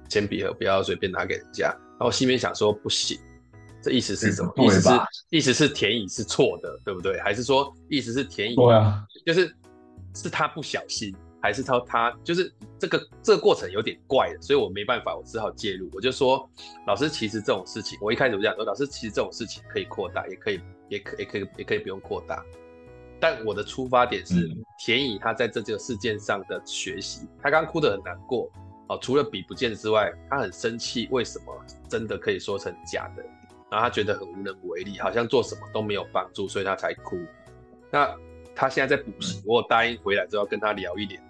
[0.10, 3.18] 铅笔盒不要随便拿给人家。”然后心里面想说：“不行，
[3.82, 4.52] 这意思是什么？
[4.66, 4.90] 意思是
[5.30, 7.20] 意思是田乙是错的，对不对？
[7.22, 9.56] 还是说意思是田乙对啊，就是
[10.14, 15.89] 是他不小心？”还是他他就是这个这个过程有点怪的，所以我没办法，我只好介入。
[15.91, 16.49] 我就说，
[16.88, 22.41] 老师，其实这种事情，我一开始就讲说，老师，其实这种事情可以扩大，也可以，也可，也可以，也可以不用扩大。
[23.19, 27.27] 但我的出发点是田乙他在这这个事件上的学习。
[27.41, 28.49] 他刚刚哭得很难过
[28.88, 31.53] 哦，除了笔不见之外，他很生气，为什么
[31.89, 33.23] 真的可以说成假的？
[33.69, 37.17] 然后他觉得很无能为力，好像做什么都没有帮助，所以他才哭。
[37.91, 38.10] 那
[38.56, 41.21] 他现在在补习，我答应回来之后跟他聊一点。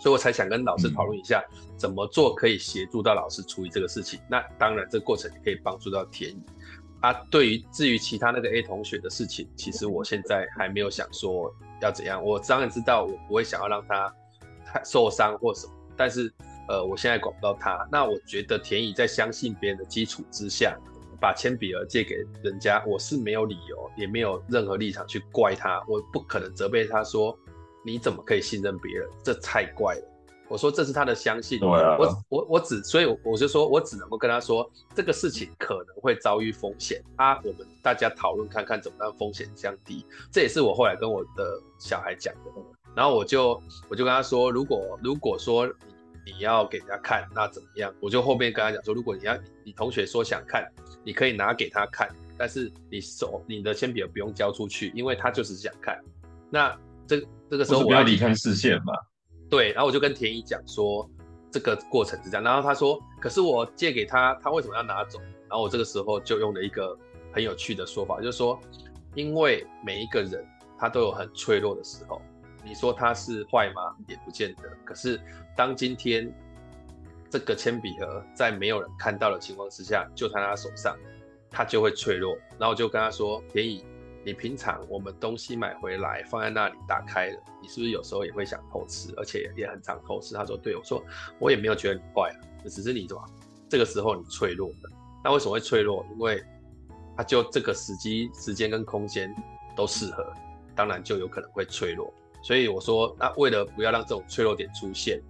[0.00, 1.44] 所以我才想跟老师讨论一下，
[1.76, 4.18] 怎么做可以协助到老师处理这个事情。
[4.30, 6.42] 那当然，这个过程也可以帮助到田乙
[7.02, 7.12] 啊。
[7.30, 12.24] 对于至于其他那个 A 同学的事情，其实我现在还没有想说要怎样。
[12.24, 14.10] 我当然知道，我不会想要让他
[14.64, 15.72] 太受伤或什么。
[15.98, 16.32] 但是，
[16.66, 17.86] 呃，我现在管不到他。
[17.92, 20.74] 那我觉得田乙在相信别人的基础之下，
[21.20, 25.78] 把铅笔盒借给人家，我是没有理由，也没有任何立场去怪他。
[25.86, 27.38] 我不可能责备他说。
[27.84, 29.08] 你怎么可以信任别人？
[29.22, 30.02] 这太怪了。
[30.48, 40.04] 我说这是他的相信，啊、我我我只所以我就说我只能够跟他说这个事情可能会遭遇风险啊，我们大家讨论看看怎么让风险降低。
[40.32, 42.50] 这也是我后来跟我的小孩讲的。
[42.96, 45.66] 然后我就我就跟他说，如果如果说
[46.26, 47.92] 你你要给人家看，那怎么样？
[48.00, 50.68] 我就后面跟他讲说，如果你要你同学说想看，
[51.04, 55.98] 你可以拿给他看，但是你手你的铅笔不用交出去，因为他就是想看。
[56.50, 56.76] 那
[57.10, 58.92] 这这个时候我要离开视线嘛？
[59.48, 61.10] 对，然后我就跟田乙讲说，
[61.50, 62.44] 这个过程是这样。
[62.44, 65.18] 然后他说，可是我借给他，他为什么要拿走？
[65.48, 66.96] 然后我这个时候就用了一个
[67.32, 68.60] 很有趣的说法，就是说，
[69.16, 70.46] 因为每一个人
[70.78, 72.22] 他都有很脆弱的时候。
[72.62, 73.92] 你说他是坏吗？
[74.06, 74.70] 也不见得。
[74.84, 75.20] 可是
[75.56, 76.32] 当今天
[77.28, 80.96] 这个铅笔盒在没有人看到的情况之下，就在他手上，
[81.50, 82.36] 他就会脆弱。
[82.50, 83.84] 然后我就跟他说，田乙。
[84.22, 90.34] 你平常我们东西买回来放在那里打开了，你是不是有时候也会想偷吃，而且也很常偷吃？
[90.34, 91.02] 他说对，我说
[91.38, 92.36] 我也没有觉得你坏啊，
[92.68, 93.24] 只是你怎么
[93.68, 94.90] 这个时候你脆弱了。
[95.24, 96.04] 那为什么会脆弱？
[96.12, 96.42] 因为
[97.16, 99.34] 他就这个时机、时间跟空间
[99.74, 100.32] 都适合，
[100.74, 102.12] 当然就有可能会脆弱。
[102.42, 105.20] 所以我说，那为了不要让这种脆弱点出现，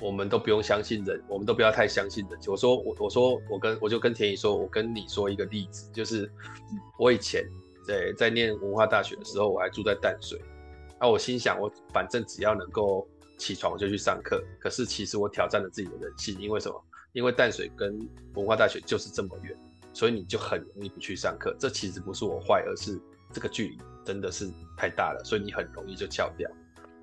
[0.00, 2.38] 我们都不用相信人，我们都不要太相信人。
[2.46, 6.30] 我说我我说我跟我就跟田姨说，我跟你说一个例子，就是
[6.98, 7.44] 我以前
[7.88, 10.38] 在在念文化大学的时候，我还住在淡水，
[10.98, 16.84] 啊，我心想我反正只要能够起床我就去上课，可是其实我挑战了自己的人性，因为什么？
[17.14, 17.98] 因为淡水跟
[18.34, 19.56] 文化大学就是这么远，
[19.94, 21.56] 所以你就很容易不去上课。
[21.58, 23.00] 这其实不是我坏，而是
[23.32, 24.46] 这个距离真的是
[24.76, 26.48] 太大了，所以你很容易就翘掉。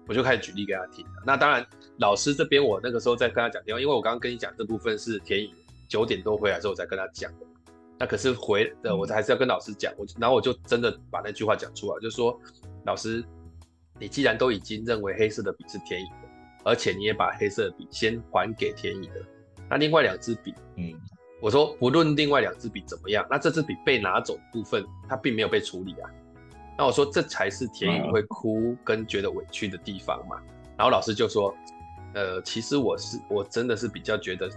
[0.07, 1.03] 我就开始举例给他听。
[1.25, 1.65] 那当然，
[1.97, 5.51] 老师这边我那个时候在跟他讲电话，因为我刚刚跟你讲这部分是田乙
[5.87, 7.45] 九点多回来之后我才跟他讲的。
[7.97, 9.93] 那可是回的我还是要跟老师讲。
[9.97, 12.37] 我然后我就真的把那句话讲出来，就说
[12.85, 13.23] 老师，
[13.99, 16.29] 你既然都已经认为黑色的笔是天乙的，
[16.63, 19.21] 而且你也把黑色的笔先还给天乙的，
[19.69, 20.93] 那另外两支笔，嗯，
[21.41, 26.09] 我说不论另外两支笔怎么样，那这支笔被拿走的部分，它并没有被处理啊。
[26.77, 30.37] 那我说这才是田乙会哭跟觉得委屈的地方嘛。
[30.77, 31.55] 然后老师就说，
[32.13, 34.49] 呃，其实我是我真的是比较觉得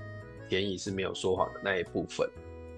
[0.49, 2.29] 田乙是没有说谎的那一部分。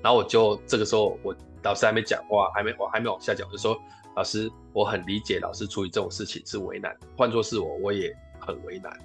[0.03, 3.79] 然后我就这个时候我老师还没讲话，还没我还没往下讲，我就说
[4.17, 8.97] 老师，我很理解老师处理这种事情是为难，换作是我我也很为难。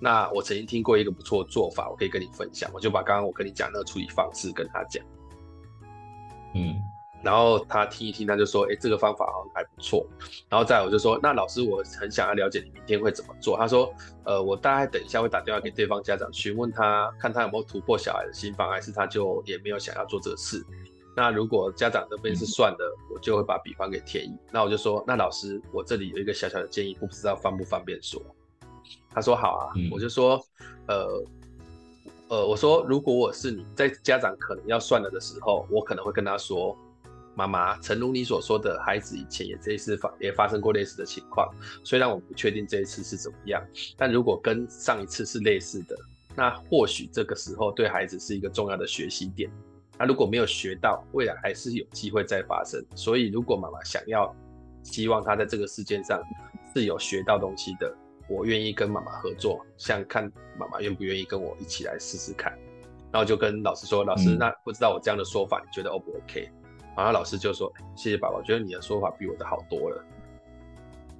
[0.00, 5.04] 那我曾经听过一个不错的做法，我可以跟你分享，我就把刚刚我跟你讲那个处理方式跟他讲，
[6.54, 6.76] 嗯。
[7.26, 10.06] 然后他听一听，他就说：“哎，这个方法好像还不错。”
[10.48, 13.92] 然后再来我就说：“那老师，我很想要了解你明天会怎么做。”他说
[14.24, 20.64] ：“呃，我大概等一下会打电话给对方家长，询问他，看他有没有突破小孩的心防，还是他就也没有想要做这个事。
[21.16, 24.32] 那如果家长那边是算的，嗯、我就会把笔还给田乙。
[24.52, 28.22] 那我就说：那老师，我这里有一个小小的建议，不知道方不方便说？”
[29.10, 29.72] 他说：“好啊。
[29.74, 30.40] 嗯”我就说
[30.86, 31.24] ：“呃，
[32.28, 36.76] 呃，我说如果我是你在家长可能要算了的时候，我可能会跟他说。”
[37.36, 41.46] 妈妈，诚如你所说的，孩子以前也这一次发也发生过类似的情况。
[41.84, 43.62] 虽然我不确定这一次是怎么样，
[43.96, 45.94] 但如果跟上一次是类似的，
[46.34, 49.50] 那或许这个时候对孩子是一个重要的学习点。
[49.98, 52.82] 那如果没有学到，未来还是有机会再发生。
[52.94, 54.34] 所以，如果妈妈想要
[54.82, 56.22] 希望他在这个事件上
[56.74, 57.94] 是有学到东西的，
[58.28, 60.24] 我愿意跟妈妈合作，想看
[60.58, 62.52] 妈妈愿不愿意跟我一起来试试看。
[63.12, 66.50] 然后就跟老师说：“老师，那不知道我这样的说法，你觉得 O 不 OK？”
[66.96, 70.02] 然后老师就说：“谢谢爸爸，我觉得你的说法比我的好多了。”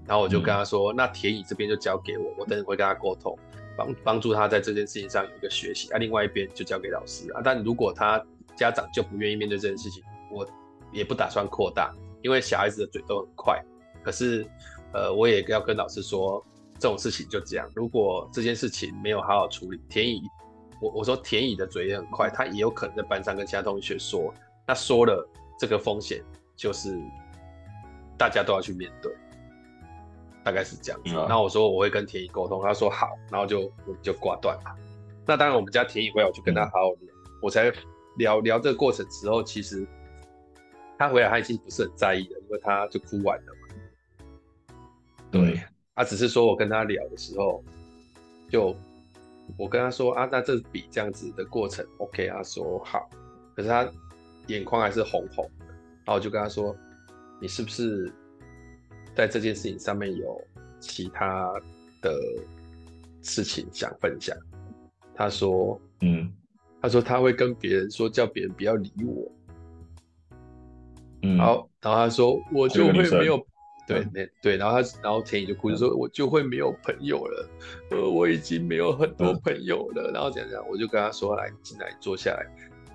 [0.06, 3.38] 然后我就跟他说：“嗯、那田乙这边就交给我，我等会跟他沟通，
[3.76, 5.92] 帮帮助他在这件事情上有一个学习。
[5.92, 7.42] 啊，另外一边就交给老师啊。
[7.44, 8.24] 但如果他
[8.56, 10.48] 家长就不愿意面对这件事情，我
[10.92, 13.62] 也不打算扩大，因为小孩子的嘴都很快。
[14.02, 14.46] 可是，
[14.94, 16.42] 呃，我也要跟老师说，
[16.78, 17.68] 这种事情就这样。
[17.74, 20.22] 如果这件事情没有好好处理，田乙，
[20.80, 24.32] 我我说田乙的嘴也很快，他也有可能在班上跟其他同学说，
[24.66, 26.22] 那说了。”这个风险
[26.54, 26.98] 就是
[28.18, 29.12] 大家都要去面对，
[30.44, 31.12] 大概是这样子。
[31.12, 34.76] 那、嗯、我说我会跟田乙沟通，他说好，然后就我们就挂断了。
[35.26, 37.72] 那当然，我们家田乙回来，我就跟他好好聊，嗯、我才
[38.16, 39.86] 聊聊这个过程之后，其实
[40.98, 44.74] 他回来他已经不是很在意了，因为他就哭完了嘛。
[45.30, 47.62] 对，他、嗯啊、只是说我跟他聊的时候，
[48.50, 48.76] 就
[49.56, 53.08] 我跟他说啊，那这笔这样子的过程，OK，他说好，
[53.54, 53.86] 可是他。
[54.46, 56.76] 眼眶还是红红的，然后我就跟他说
[57.40, 58.12] ：“你是不是
[59.14, 60.40] 在这件事情上面有
[60.80, 61.52] 其他
[62.00, 62.18] 的
[63.22, 64.36] 事情想分享？”
[65.14, 66.32] 他说：“嗯，
[66.80, 69.32] 他说他会跟别人说，叫别人不要理我。”
[71.22, 73.44] 嗯，然后然后他说：“我就会没有
[73.88, 77.48] 对对对。”然后他然后田野就哭着说：“我就会没有朋友了，
[77.90, 82.46] 呃，我已经没有很多朋友了。”然后讲讲，我就跟他说：“来，进来坐下来。”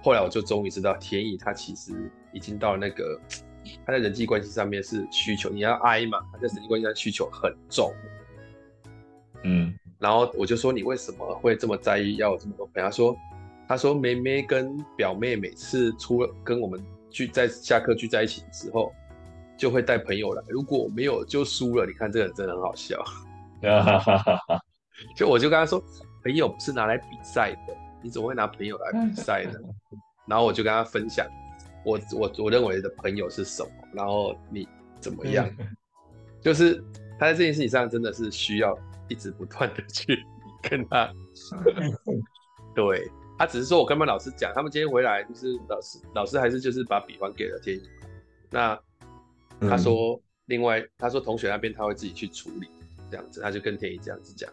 [0.04, 1.94] 后来我就终于知道，天意他其实
[2.34, 3.20] 已经到了那个
[3.86, 7.94] 他在人际关系上面是需求，你要挨嘛，他在人际关系上需求很重。
[9.44, 12.88] 嗯，然后我就说，你为什么会这么在意要有这么多朋友？
[12.88, 13.16] 他说，
[13.68, 18.92] 他说妹妹跟表妹每次出了跟我们聚在下课聚在一起的时候，
[19.58, 21.86] 就会带朋友来，如果没有就输了。
[21.86, 23.04] 你看这个人真的很好笑。
[25.16, 25.84] 就我就跟他说，
[26.24, 27.76] 朋友不是拿来比赛的。
[28.02, 29.60] 你怎么会拿朋友来比赛呢？
[30.28, 31.28] 然后我就跟他分享
[31.84, 34.68] 我我我认为的朋友是什么，然后你
[35.00, 35.50] 怎么样？
[36.42, 36.84] 就是
[37.20, 38.78] 他在这件事情上真的是需要
[39.08, 40.18] 一直不断的去
[40.62, 41.12] 跟他，
[42.74, 47.84] 对，他只是说我跟他们老师讲，他们今天回来就是老师老师还是就是把笔还给了天宇，
[48.50, 48.80] 那
[49.62, 52.68] 他说另外他说同学那边他会自己去处理
[53.10, 54.50] 这样子，他就跟天一这样子讲，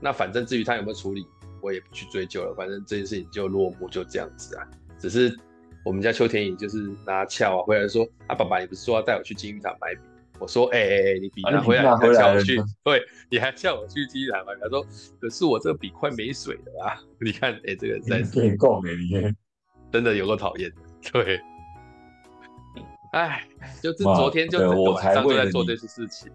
[0.00, 1.26] 那反正至于他有没有处理。
[1.60, 4.66] 我也不去追究了，反正这件事情就落幕，就这样子啊。
[4.98, 5.36] 只是
[5.84, 10.00] 我们家邱田乙就是拿翘啊，回来说啊，爸爸，你不是说要带我去金玉堂买笔？
[10.40, 14.52] 我说，哎哎哎，你笔拿回来，你还叫我去， 对，你还叫我去机台吗？
[14.60, 14.86] 他说，
[15.20, 16.94] 可是我这个笔快没水了啊！
[17.20, 19.36] 你看，哎，这个在电工哎，你看，
[19.90, 20.72] 真的有够讨厌，
[21.12, 21.40] 对，
[23.12, 23.48] 哎，
[23.82, 24.58] 就是昨天就
[24.92, 26.30] 晚上就在做这些事情，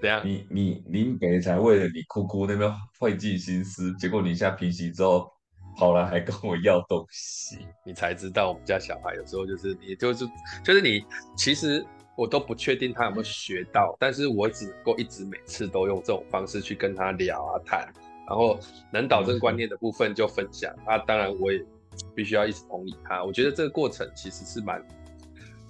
[0.00, 0.22] 怎样？
[0.24, 5.30] 你你林北才为了你哭哭那边费尽心思，结果你一下平息之后。
[5.76, 10.28] 跑来还跟我要东西， 你才知道我们家小孩有时候就是，你就是
[10.64, 11.04] 就是你，
[11.36, 11.86] 其实
[12.16, 17.92] 我都不确定他有没有学到，但是我只能够一直每次都用这种方式去跟他聊啊谈，
[18.26, 18.58] 然后
[18.92, 20.74] 能导正观念的部分就分享。
[20.84, 21.64] 那、嗯啊、当然我也
[22.12, 24.84] 必须要一直同理他，我觉得这个过程其实是蛮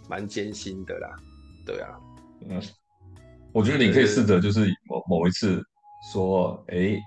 [0.09, 1.17] 蛮艰辛的啦。
[1.67, 2.01] 对啊，
[2.49, 2.59] 嗯，
[3.53, 5.63] 我觉得你可以试着就是某某一次
[6.13, 7.03] 说，哎、欸。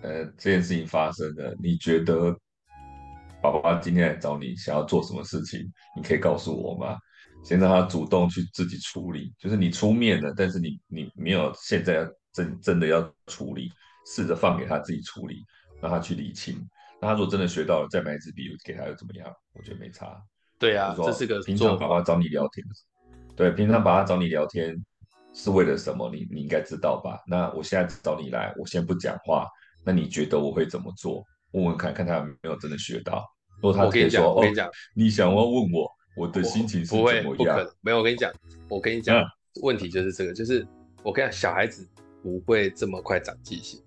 [0.00, 2.30] 呃，这件事情发生了，你觉得
[3.42, 5.60] 爸爸今天来找你，想要做什么事情？
[5.96, 6.96] 你可以告诉我吗？
[7.42, 13.72] 先让他主动去自己处理，就是你出面了，但是你你没有现在要真真的要处理，
[14.06, 15.44] 试着放给他自己处理，
[15.82, 16.56] 让他去理清。
[17.00, 19.28] 那他如果真的学到了，再买一支笔给他又怎么样？
[19.54, 20.16] 我觉得没差。
[20.60, 22.64] 对啊，这是个平常爸爸找你聊天，
[23.34, 24.76] 对，平常爸爸找你聊天
[25.32, 26.10] 是为了什么？
[26.12, 27.22] 你你应该知道吧？
[27.26, 29.46] 那我现在找你来，我先不讲话。
[29.84, 31.24] 那你觉得我会怎么做？
[31.52, 33.24] 问问看看他有没有真的学到。
[33.56, 37.24] 如果他可以说，我跟你讲，你想要问我我的心情是怎么样？
[37.24, 37.72] 不会，不可能。
[37.80, 38.32] 没有，我跟你讲，
[38.68, 39.24] 我跟你讲，
[39.62, 40.66] 问题就是这个，就是
[41.02, 41.88] 我跟你讲，小孩子
[42.22, 43.80] 不会这么快长记性，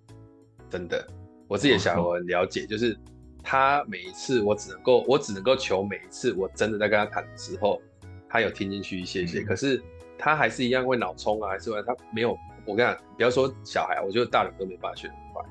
[0.69, 1.05] 真的。
[1.47, 2.97] 我自己的小孩我很了解，就是
[3.43, 7.81] 他每一次我只能够，我只能够求每一次我真的在跟他谈的时候，
[8.27, 9.81] 他有听进去一些些，可是
[10.21, 12.37] 他还是一样会脑冲啊，还是会他没有。
[12.63, 15.43] 我跟你讲，不要说小孩，我觉得大人都没办法学得快。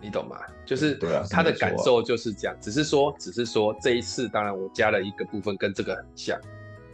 [0.00, 0.38] 你懂吗？
[0.64, 0.94] 就是
[1.28, 6.40] 他的感受就是这样，只是说，只是说这一次，当然我加了一个部分跟这个很像，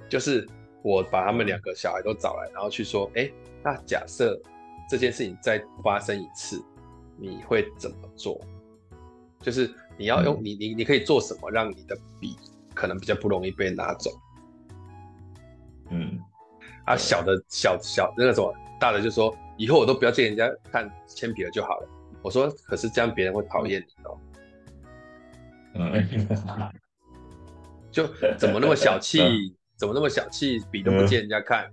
[0.09, 0.49] 就是
[0.83, 3.31] 我把他们两个小孩都找来，然后去说，哎，
[3.63, 4.41] 那假设
[4.89, 6.65] 这件事情再发生一次，
[7.19, 8.41] 你会怎么做？
[9.41, 12.37] 就是你要用你你你可以做什么，让你的笔
[12.75, 14.11] 可能比较不容易被拿走？
[16.91, 21.89] 嗯，啊，小的小小那个什么，大的就说以后我都不要借人家看铅笔了就好了。
[22.23, 24.19] 我说，可是这样别人会讨厌你哦。
[25.75, 26.29] 嗯，
[27.91, 29.55] 就怎么那么小气？
[29.77, 30.59] 怎么那么小气？
[30.71, 31.71] 笔都不借人家看，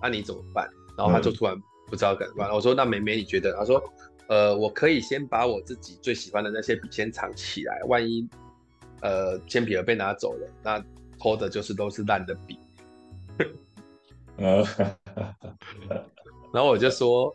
[0.00, 0.68] 那你怎么办？
[0.96, 1.56] 然后他就突然
[1.88, 2.54] 不知道该怎么办。
[2.54, 3.52] 我说，那美美你觉得？
[3.56, 3.82] 他说，
[4.28, 8.28] 呃，我可以先把我自己最喜欢的那些笔先藏起来，万一
[9.00, 10.84] 呃铅笔盒被拿走了，那
[11.18, 12.58] 偷的就是都是烂的笔。
[14.42, 14.66] 嗯，
[16.52, 17.34] 然后我就说。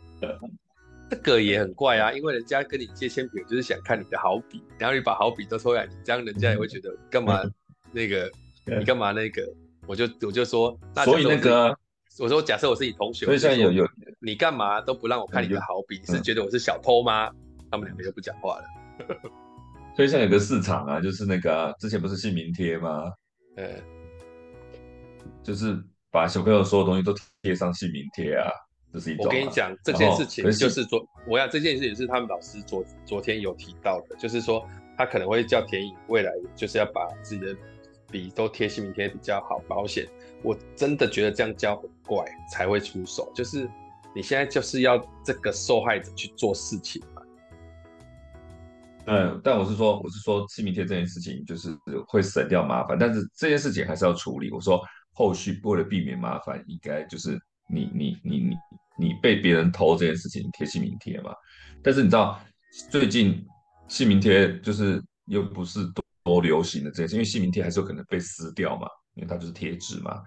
[1.10, 7.40] 这个也很怪啊，因为人家跟你借铅笔，就是想看你的好笔，然后你把好笔都偷来，你这样人家也会觉得干嘛
[7.92, 8.30] 那个，
[8.66, 9.42] 你干嘛那个？
[9.86, 11.74] 我就我就说，那所以那个，
[12.18, 13.88] 我说假设我是你同学，所以现在有有，
[14.20, 15.98] 你干嘛都不让我看你的好笔？
[15.98, 17.30] 你是觉得我是小偷吗？
[17.70, 18.64] 他们两个就不讲话了。
[19.96, 23.10] 所以现在有个市场啊，就是那个、啊、之前不是姓名贴吗？
[23.56, 23.82] 嗯，
[25.42, 28.50] 就是把小朋友所有东西都贴上姓名贴啊。
[28.92, 37.54] 这是一我跟你讲这件事情，就是昨我要这件事情是他们老师昨昨天有提到的，就是说他可能会叫田颖未来就是要把自己的
[38.10, 40.08] 笔都贴姓名贴比较好保险。
[40.42, 43.30] 我真的觉得这样教很怪，才会出手。
[43.34, 43.68] 就是
[44.14, 47.22] 你现在就是要这个受害者去做事情嘛。
[49.04, 54.50] 嗯，但我是说我是说姓名贴这件事情就是会省掉麻烦，但是这件事情还是要处理。
[54.50, 54.82] 我说
[55.18, 57.38] 后续为了避免麻烦，应该就是。
[57.70, 58.56] 你你你你
[58.98, 61.34] 你被别人偷这件事情贴姓名贴嘛？
[61.82, 62.40] 但是你知道
[62.90, 63.44] 最近
[63.88, 70.22] 姓名贴就是又不是多多流行的这件事，因为姓名贴还是有可能被撕掉嘛，因为它就是贴纸嘛。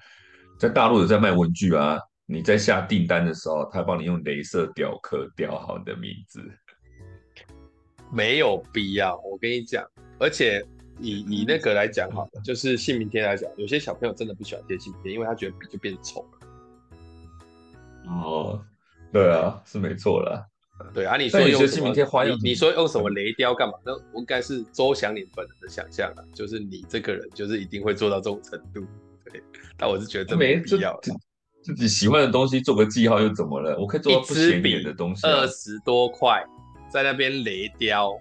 [0.60, 6.40] 在大陆有在卖文具啊，你在下订单的时候，他帮你用镭射雕刻雕好你的名字，
[8.14, 9.18] 没有必要。
[9.22, 9.84] 我跟你讲，
[10.20, 10.64] 而且
[11.00, 16.48] 以以那个来讲好了，就是姓名贴来讲，有些小朋友真的不喜欢贴姓名贴，因为他觉得笔就变丑了。
[18.08, 18.62] 哦，
[19.12, 20.46] 对啊，是没错啦。
[20.94, 23.76] 对啊，你说用姓名贴花样，你说用什么雷雕干嘛？
[23.86, 28.86] 那应该是周祥林本人的想象啊，就是你这个人就是一定会做到这种程度。
[29.32, 29.42] 对，
[29.78, 31.00] 但我是觉得这没必要。
[31.64, 33.78] 自己喜欢的东西做个记号又怎么了？
[33.78, 36.44] 我可以做不显眼的东西，二十多块
[36.90, 38.20] 在那边雷雕，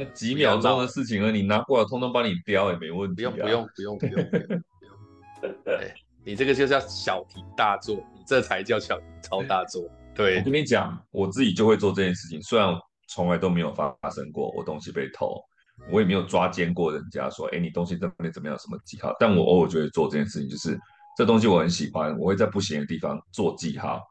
[0.00, 3.16] 那 几秒钟的事情而已，你拿过来通通帮你雕也没问题。
[3.16, 5.54] 不用不用不用不用不用不用。
[5.64, 5.92] 对。
[6.22, 9.82] 你这个就叫小题大做，你这才叫小题超大做。
[10.14, 12.78] 对，我跟你讲，我自己就会做这件事情，虽然
[13.08, 15.42] 从来都没有发生过我东西被偷，
[15.90, 20.78] 我也没有抓奸过人家说，哎，你东西怎么怎么样什么记号，但我偶尔就会做这件事情，就是
[21.16, 24.02] 这东西我很喜欢，我会在不行的地方做记号。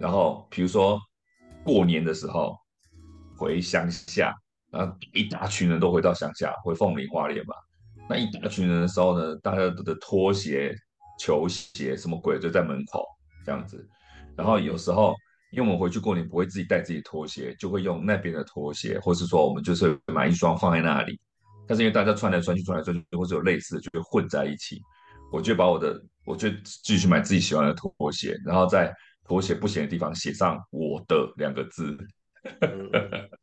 [0.00, 0.98] 然后比如说
[1.62, 2.56] 过年的时候
[3.36, 4.34] 回乡下，
[4.72, 7.54] 然后一大群人都回到乡下，回凤林花莲嘛。
[8.08, 10.74] 那一大群人的时候呢，大家的拖鞋、
[11.20, 13.06] 球鞋什么鬼就在门口
[13.44, 13.86] 这样子。
[14.36, 15.14] 然后有时候，
[15.52, 21.20] 因为我们回去过年不会自己带自己拖鞋，就会用那边的拖鞋，或是说我们就是买一双放在那里。
[21.68, 24.80] 但是因为大家穿来穿去、穿来穿去，或者有类似的，就会混在一起。
[25.30, 26.48] 我就把我的，我就
[26.82, 28.92] 继续买自己喜欢的拖鞋，然后在
[29.24, 31.96] 拖鞋不行的地方写上“我的”两个字。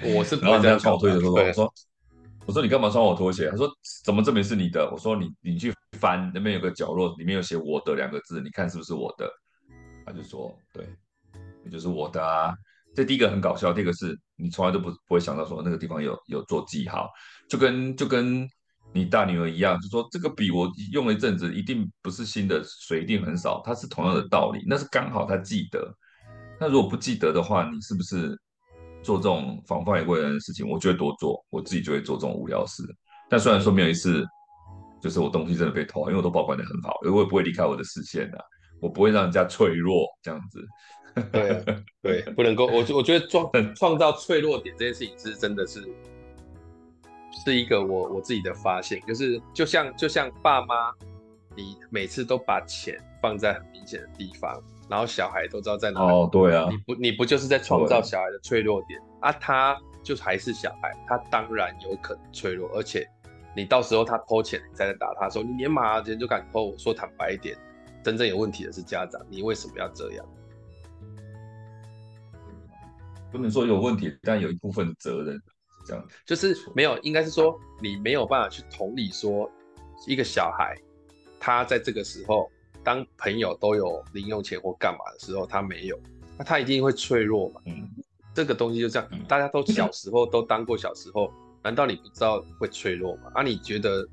[0.00, 1.72] 我是，然后这样穿我推的时候，我说。
[2.44, 3.48] 我说你干嘛穿我拖鞋？
[3.48, 3.70] 他说
[4.04, 4.90] 怎么证明是你的？
[4.90, 9.30] 我说你你去翻那边有个角落，里面有写我的两个字，你看是不是我的？
[10.04, 10.84] 他就说对，
[11.64, 12.52] 那就是我的啊。
[12.96, 17.08] 这第一个很搞笑，第二个是你从来都不不会想到说那个地方有有做记号，
[17.48, 18.44] 就跟就跟
[18.92, 25.96] 你大女儿一样，就说这个笔我用了一阵子，一定不是新的，水一定很少，它是同样的道理，那是刚好他记得。
[26.58, 28.36] 那如果不记得的话，你是不是？
[29.02, 32.82] 做这种防范于未然的事情，我就会多做，我自己就会做这种无聊事。
[33.28, 34.24] 但虽然说没有一次，
[35.00, 38.38] 就是我东西真的被偷，因为我都保管的很好，我也不会离开我的视线的，
[38.80, 40.64] 我不会让人家脆弱这样子。
[41.30, 41.64] 对
[42.00, 45.82] 对，不能够，我我觉得创创造脆弱点这件事情是真的是，
[47.44, 50.90] 是一个我我自己的发现，就是就像就像爸妈，
[51.56, 54.62] 你每次都把钱放在很明显的地方。
[54.88, 56.12] 然后小孩都知道在哪里。
[56.12, 59.32] 哦，对啊，你不你不就是在创造小孩的脆弱点啊？
[59.32, 63.08] 他就还是小孩，他当然有可能脆弱，而且
[63.56, 67.56] 你到时候他偷钱，你再来打他说你连马钱就敢偷，我说坦白一点，
[68.02, 70.26] 真正有问题的是家长，你为什么要这样？
[73.30, 75.40] 不能说有问题，但有一部分的责任
[75.86, 79.50] 这样，就是没有，应该是说你没有办法去同理说
[80.06, 80.76] 一个小孩，
[81.40, 82.50] 他在这个时候。
[82.84, 85.98] 当朋友都有零用钱或干嘛的时候，他没有，
[86.38, 87.60] 那他一定会脆弱嘛。
[87.66, 87.88] 嗯，
[88.34, 93.30] 这个东西就这样，大家都小时候都当过小时候，难道你不知道会脆弱吗？
[93.34, 94.06] 啊，你觉得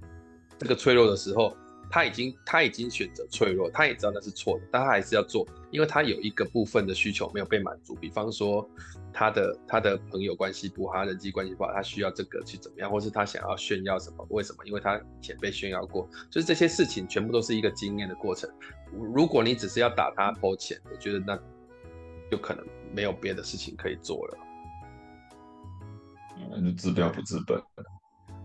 [0.57, 1.55] 这个脆弱的时候，
[1.89, 8.69] 他已经他已经选择脆弱，他也知道那是错的，但他还是要做，因为他有一个部分的需求没有被满足，比方说。
[9.11, 14.25] 他的他的朋友关系不好，他人际关系不好，他需要这个去怎么样，或是他想要炫耀什么？
[14.29, 14.63] 为什么？
[14.65, 18.47] 因为他以前被炫耀过，就是这些事情全部都是一个经验的过程。
[18.93, 21.37] 如果你只是要打他偷钱，我觉得那
[22.29, 22.63] 就可能
[22.93, 24.37] 没有别的事情可以做了。
[26.51, 27.59] 那就治标不治本，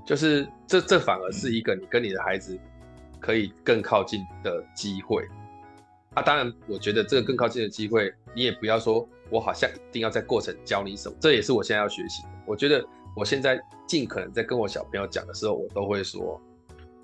[0.06, 2.58] 就是这这反而是一个你跟你的孩子
[3.24, 5.26] 可以更靠近的机会。
[6.12, 9.08] 啊，当然，我觉得这个更靠近的机会，你也不要说。
[9.30, 12.22] 我好像一定要在过程教你什么，这也是我现在要学习。
[12.46, 12.84] 我觉得
[13.16, 13.58] 我现在
[13.88, 16.38] 尽可能在跟我小朋友讲的时候，我都会说：“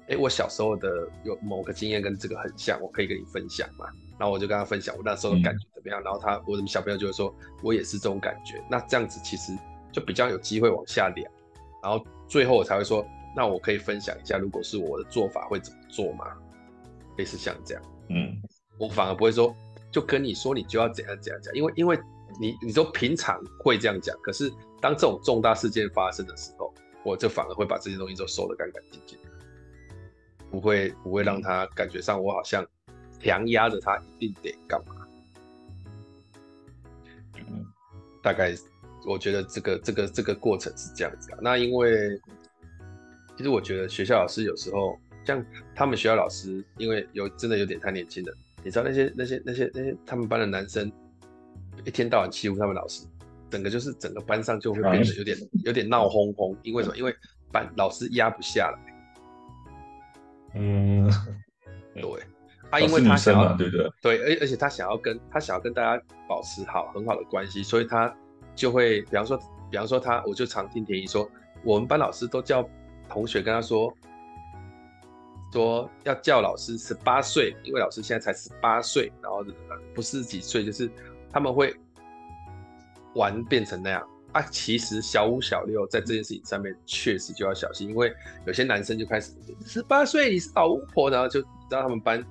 [0.07, 3.87] 哎，我小时候的有某个经验跟这个很像，我可以跟你分享嘛。”
[4.21, 6.01] 然后我就跟他分享我那时候的感觉怎么样。
[6.05, 9.57] 然后他，我的小朋友就会说：“我也是这种感觉。”那这样子其实
[9.91, 11.27] 就比较有机会往下聊。
[11.83, 13.05] 然后最后我才会说
[13.35, 16.27] ：“那我可以分享一下，如果是我的做法会怎么做嘛？”
[17.19, 18.41] 类似像这样，嗯，
[18.79, 19.55] 我反而不会说。
[19.93, 21.99] 就跟你说，你就要怎样怎样讲，因为因为
[22.41, 24.49] 你你说平常会这样讲，可是
[24.81, 26.73] 当这种重大事件发生的时候，
[27.03, 29.19] 我就反而会把这些东西都收得干干净净，
[30.49, 32.65] 不会不会让他感觉上我好像
[33.21, 34.95] 强压着他一定得干嘛。
[37.35, 37.67] 嗯，
[38.23, 38.55] 大概
[39.05, 41.39] 我觉得这个这个这个过程是这样子啊。
[41.43, 42.17] 那因为
[43.37, 44.97] 其实我觉得学校老师有时候
[45.31, 48.35] 像他们学校老师，因为有真的有点太年轻了。
[48.63, 50.91] 你知道那些那些那些那些他们班的男生，
[51.85, 53.07] 一天到晚欺负他们老师，
[53.49, 56.55] 整个就是整个班上就会变得有点有点闹哄哄。
[56.63, 56.97] 因为什么？
[56.97, 57.15] 因为
[57.53, 58.79] 班老师压不下来。
[60.57, 61.09] 嗯，
[61.95, 62.05] 对。
[62.71, 68.15] 啊，因为他想要对对对，而而且他想要跟他想要跟大家保持好很好的关系，所以他
[68.55, 69.39] 就会比方说
[69.71, 71.27] 比方说他，我就常听田怡说，
[71.65, 72.69] 我们班老师都叫
[73.09, 73.91] 同学跟他说。
[75.53, 79.45] 说要叫老师十八岁，因为老师现在才十八岁，然后
[79.95, 80.91] 不是几岁，就是
[81.33, 81.75] 他们会
[83.15, 84.41] 玩变成那样啊。
[84.43, 88.15] 其实小五、小六在这件事情上面确实就要小心，因为
[88.47, 89.33] 有些男生就开始
[89.67, 92.25] 十八岁你是老巫婆，然后就你知道他们班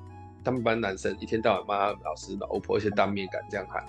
[0.44, 3.86] 他们班男生一天到晚骂老师老巫婆，而且当面敢这样喊。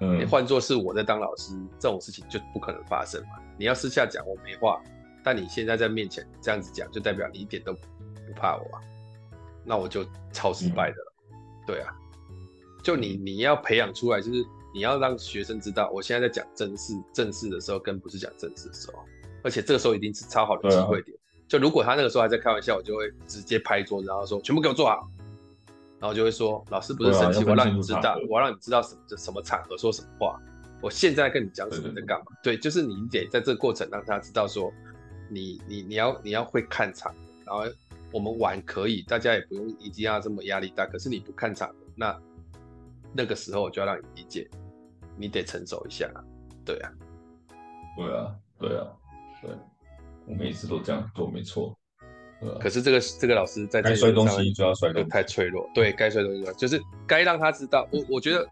[0.00, 3.38] 嗯，换作是我在当老师，这种事情就不可能发生嘛。
[3.56, 4.78] 你要私下讲，我没话。
[5.26, 8.80] 但你现在在面前这样子讲，就代表你一点都不怕我啊？
[9.64, 11.12] 那我就超失败的了。
[11.32, 11.92] 嗯、对啊，
[12.84, 19.02] 就你你要培养出来，就是你要让学生知道，我现在在讲正事正事的时候，跟不是讲正事的时候，
[19.42, 21.18] 而且这个时候一定是超好的机会点。
[21.18, 25.10] 啊、就如果他那个时候还在开玩笑，我就会直接拍桌子，然后说全部给我做好。
[25.98, 30.40] 然后就会说，老师不是生气，我让你知道，我要让你知道什么什么场合说什么话。
[30.82, 32.26] 我现在跟你讲什么在干嘛？
[32.44, 34.70] 对，就是你得在这个过程让他知道说，
[35.28, 37.14] 你你你要你要会看场，
[37.44, 37.64] 然后
[38.12, 40.86] 我们玩可以，大家也不用一定要这么压力大。
[40.86, 42.18] 可是你不看场，那
[43.12, 44.48] 那个时候我就要让你理解，
[45.16, 46.10] 你得成熟一下。
[46.64, 46.92] 对啊，
[47.96, 48.86] 对啊，对啊，
[49.42, 49.50] 对，
[50.26, 51.76] 我每次都这样做，没错。
[52.60, 55.68] 可是这个这个老师在这摔东西就要摔东西，太脆弱。
[55.74, 57.88] 对，该摔东西就是该让他知道。
[57.90, 58.46] 我我觉得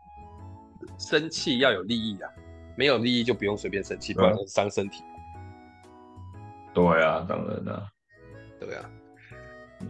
[0.99, 2.31] 生气要有利益啊，
[2.77, 5.03] 没有利益就不用随便生气，不然伤身体。
[6.75, 7.89] 对啊，当然了。
[8.61, 8.91] 对啊，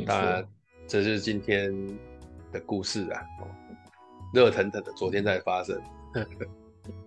[0.06, 0.46] 当然
[0.86, 1.72] 这是今天
[2.52, 3.22] 的故事啊，
[4.32, 5.80] 热腾腾的，昨天才发生，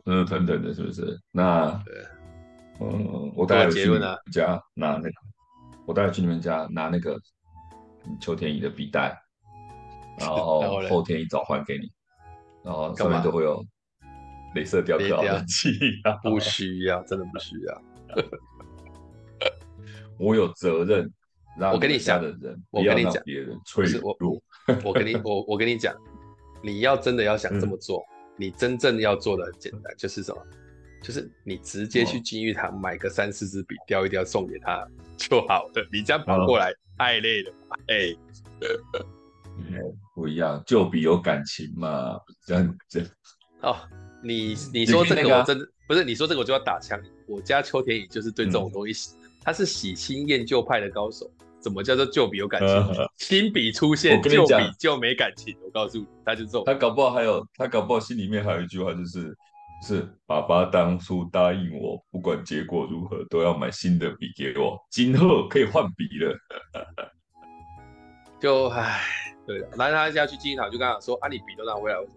[0.03, 1.19] 热腾腾的，是不是？
[1.31, 1.81] 那，
[2.79, 5.11] 嗯，我待会去你家拿那个。
[5.85, 7.17] 我待会去你们家拿那个
[8.19, 9.17] 秋天怡的笔袋，
[10.19, 10.59] 然后
[10.91, 11.89] 后天一早还给你，
[12.61, 13.63] 然后上面都会有
[14.53, 15.71] 镭射雕刻的漆。
[16.21, 17.81] 不需要，真的不需要。
[20.17, 21.11] 我有责任
[21.59, 24.17] 让我跟你讲的人，我跟你讲，别人脆弱。
[24.83, 25.95] 我跟你我我跟你讲，
[26.63, 28.03] 你要真的要想这么做，
[28.35, 30.41] 你真正要做的很简单，就是什么？
[31.01, 34.85] 就是你直接去金玉堂买个三四支笔，雕一雕送给他。
[35.15, 37.53] 就好了，你这样跑过来太累了，
[37.87, 37.95] 哎、
[38.61, 43.09] 欸，不一样，旧笔有感情嘛，这样这样。
[43.61, 43.77] 哦，
[44.23, 46.99] 你你说这个我真的不是，你说这个我就要打枪。
[47.27, 51.25] 我家邱田乙就是对这种东西，嗯、他是喜新厌旧派的高手。
[51.59, 52.69] 怎么叫做旧笔有感情？
[53.01, 55.55] 嗯、 新笔出现，旧笔就没感情。
[55.63, 56.63] 我告诉你，他就这种。
[56.65, 59.33] 他搞不好还有，他搞不好心里面还有一句话，就是。
[59.79, 64.75] 是爸爸当初答应我，不管结果如何，都要买新的笔给我。
[64.89, 66.35] 今后可以换笔了。
[68.41, 69.03] 就唉，
[69.45, 72.16] 对了，然后他要去金银堂，就跟他说：“啊，你笔都拿回来，为什么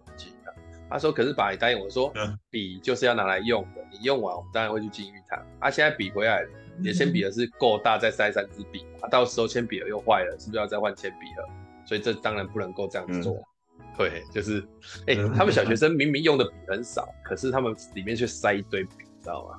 [0.91, 2.13] 他说：“可是爸，你答应我说，
[2.49, 5.39] 笔就是要拿来用的，你用完，我们当然会去金银堂。
[5.59, 8.85] 啊，现在笔回来了，你的铅笔盒是够大，再塞三支笔。
[9.01, 11.43] 啊，到时候铅笔盒又坏了，是不是要再换铅笔盒？
[11.85, 13.33] 所以这当然不能够这样子做。
[13.35, 13.43] 嗯”
[13.97, 14.59] 对，就是，
[15.07, 19.57] 哎、欸，他们小学 生明明用的笔很少，可是他们里面却塞一堆笔，你知道吗？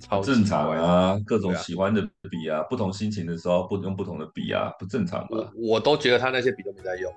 [0.00, 2.00] 超正常啊，各种喜欢的
[2.30, 5.28] 笔啊，啊不同心情的时候不用不同的笔啊，不正常吗？
[5.54, 7.12] 我，我都觉得他那些笔都没在用。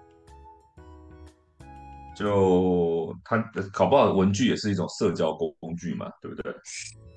[2.15, 3.37] 就他
[3.73, 6.53] 搞不好文具也是一种社交工工具嘛，对不对？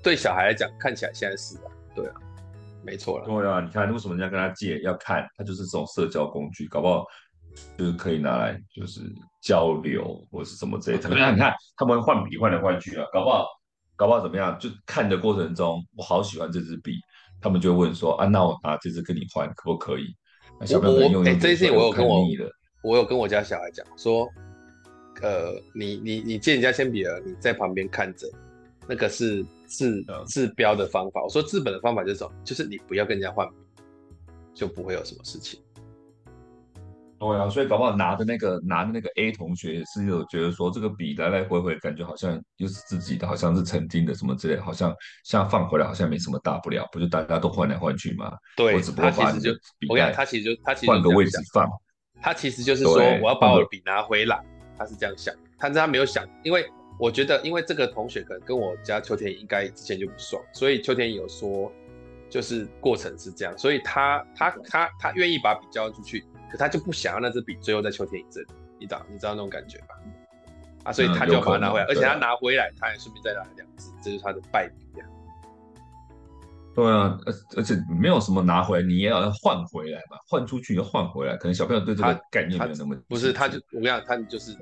[0.03, 2.13] 对小孩来讲，看起来现在是啊，对啊，
[2.83, 3.25] 没错了。
[3.25, 7.05] 对啊，你看为什么人家跟他借要看，他就是这种社交工具，搞不好。
[7.77, 9.01] 就是可以拿来，就是
[9.41, 11.03] 交流或是什么之类的。
[11.03, 11.35] 怎么样？
[11.35, 13.45] 你看他们换笔换来换去啊，搞不好，
[13.95, 14.57] 搞不好怎么样？
[14.59, 16.93] 就看的过程中，我好喜欢这支笔，
[17.41, 20.15] 他们就会问说啊，那我拿这支跟你换可不可以？
[20.65, 22.23] 小朋友用用哎，这件事情我有跟我，
[22.83, 24.29] 我有跟我家小孩讲说，
[25.21, 28.27] 呃，你你你借人家铅笔了，你在旁边看着，
[28.87, 31.21] 那个是治治标的方法。
[31.23, 32.31] 我说治本的方法就是什么？
[32.43, 33.53] 就是你不要跟人家换笔，
[34.53, 35.59] 就不会有什么事情。
[37.19, 44.95] 对啊，所以搞不好拿的那个拿的那个 A 同学也是有觉得说这个笔来来回回感觉好像又是自己的，好像是曾经的什么之类，好像
[45.25, 48.31] 像放回来好像没什么大不了，不就大家都换来换去吗？
[48.55, 49.51] 对，我只不过把你就
[49.89, 51.69] 我跟你讲，他其实就他其实换个位置放，
[52.21, 54.41] 他其实就是说我要把我的笔拿回来，
[54.79, 56.67] 他是这样想，但是他没有想，因为
[56.97, 61.71] 我觉得因为这个同学可能跟我家秋田应该之前就不爽，所以秋田有说
[62.29, 66.23] 就是过程是这样，所以他他他他愿意把笔交出去。
[66.51, 68.43] 可他就不想要那支笔，最后在秋天一阵，
[68.79, 69.89] 你知道你知道那种感觉吧？
[70.85, 75.05] 啊，所以他就把它拿回来，嗯、而且他拿回来，他还顺便再拿两支，这就是他的败笔啊。
[76.83, 84.55] 对啊，而而且没有什么拿回来，你也要换回来嘛，换出去要换回来，可能小朋友对这个概念没有那么不是，他就我跟你讲，他就是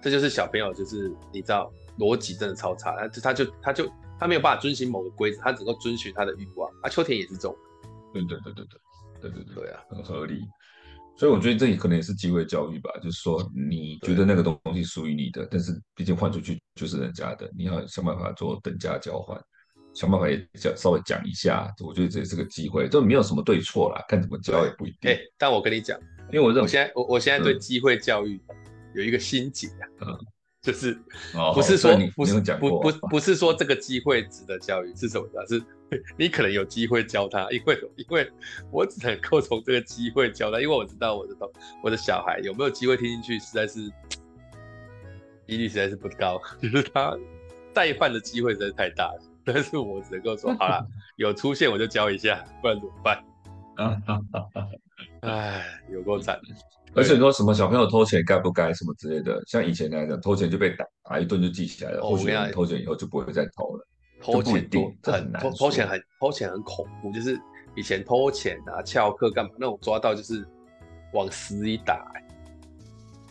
[0.00, 6.88] 这就是小朋友，就是你知道逻辑真的超差，他就他就他就他没有办法遵循某个规则，他只能够遵循他的欲望啊。
[6.88, 7.56] 秋田也是这种，
[8.12, 8.78] 对对对对对
[9.20, 10.42] 对对对对啊，很合理。
[11.16, 19.40] 所以我觉得这里可能也是机会教育吧，就是说你觉得那个东西属于你的，但是毕竟换出去就是人家的，你要想办法做等价交换，
[19.94, 25.10] 想办法也讲稍微讲一下，我觉得这也是个机会，这没有什么对错啦，看怎么教也不一定。
[25.10, 25.98] 哎，但我跟你讲，
[26.32, 28.40] 因为我认为我现在我我现在对机会教育
[28.94, 29.88] 有一个心结啊。
[30.00, 30.18] 嗯
[30.64, 30.98] 就是
[31.54, 35.46] 不是说不是不不不是说这个机会值得教育是什么的？
[35.46, 35.62] 是
[36.16, 38.26] 你可能有机会教他，因为 因为
[38.72, 41.36] 我只能够从这个机会教他，因为我知道我的
[41.82, 43.92] 我的小孩有没有机会听进去，实在是
[45.46, 47.14] 几率实在是不高， 就是他
[47.74, 49.20] 带饭的机会实在是太大了。
[49.44, 50.86] 但是我只能够说，好了，
[51.16, 53.22] 有出现我就教一下，不然怎么办？
[53.76, 54.68] 啊哈哈！
[55.20, 56.38] 哎，有够惨。
[56.94, 62.02] 而且你说什么小朋友偷钱该不该什么之类的，像以前来讲，偷钱就被打，打一顿就记起来了。
[62.02, 63.86] 或许你偷钱以后就不会再偷了。
[64.22, 67.38] 偷钱多很难，偷偷钱很偷钱很恐怖，就是
[67.74, 70.46] 以前偷钱啊、翘课干嘛那种抓到就是
[71.12, 72.10] 往死里打。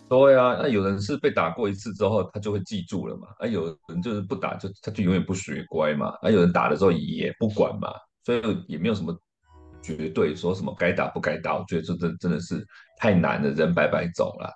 [0.10, 7.90] 对啊，那有人是被打过一次之后他就会记住了嘛，啊有人就是不打就他就永远不学乖嘛，啊有人打的时候也不管嘛，
[8.24, 9.18] 所以也没有什么。
[9.86, 12.66] 绝对说什么该打不该打，我觉得这真真的是
[12.98, 14.50] 太难了，人白白走了。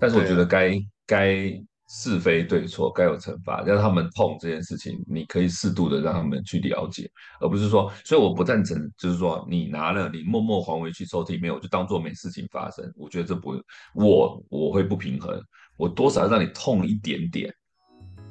[0.00, 0.74] 但是我觉得该
[1.06, 1.52] 该
[1.92, 7.10] 是非对错，该有惩罚，让他们痛这件事情，你可以适度的让他们去了解，
[7.40, 12.88] 而不是说，所以我不赞成，就是说你拿了你默默还回去抽屉里面，我就当做没事情发生。
[12.96, 13.60] 我觉得这不，
[13.92, 15.42] 我我会不平衡，
[15.76, 17.52] 我多少让你痛一点点，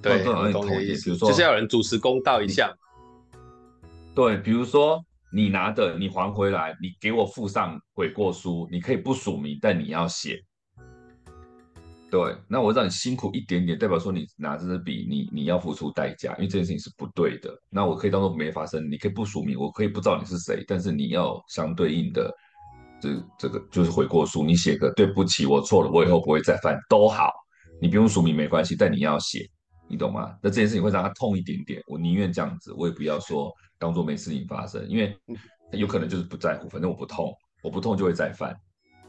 [0.01, 2.73] 对，多少让你痛一点，比如说就是要有人主持公道一下，
[4.15, 5.03] 对，比如说。
[5.31, 10.43] 你拿的，你还回来，你给我附上悔过书，你可以不署名，但你要写。
[12.11, 17.53] 对，那我让你辛苦一点点，代表说你拿这支笔，你你要付出代价，因为这件事情是不对的。
[17.69, 22.33] 那我可以当做没发生，你可以不署名，我可以不知道你是谁，但是你要相对应的，
[23.01, 27.31] 这这个就是悔过书，你写个对不起，我错了，我以后不会再犯，都好，
[27.81, 29.47] 你不用署名没关系，但你要写，
[29.87, 30.35] 你懂吗？
[30.41, 33.51] 那这件事情会让他痛一点点，我宁愿这样子，我也不要说。
[33.81, 35.17] 当做没事情发生，因为
[35.71, 37.33] 有可能就是不在乎，反正我不痛，
[37.63, 38.53] 我不痛就会再犯，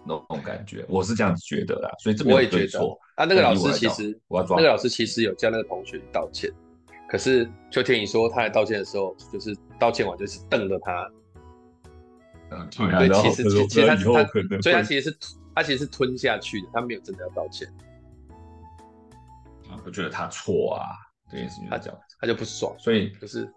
[0.05, 1.91] 那种感觉，我是这样子觉得啦。
[1.99, 2.99] 所以这没有对错。
[3.17, 6.51] 啊，那个老师其实，我要抓那个老师其实有叫那个同学道歉，
[7.09, 11.11] 可是邱天宇说他来道歉的时候，就是道歉完就是瞪着他。
[12.51, 15.17] 嗯，对，其实其实其实他他，所以他其实是
[15.55, 17.69] 他其实是吞下去的，他没有真的要道歉。
[19.69, 20.87] 啊，我觉得他错啊，
[21.31, 23.49] 这件事情他讲，他就不爽，所以就是。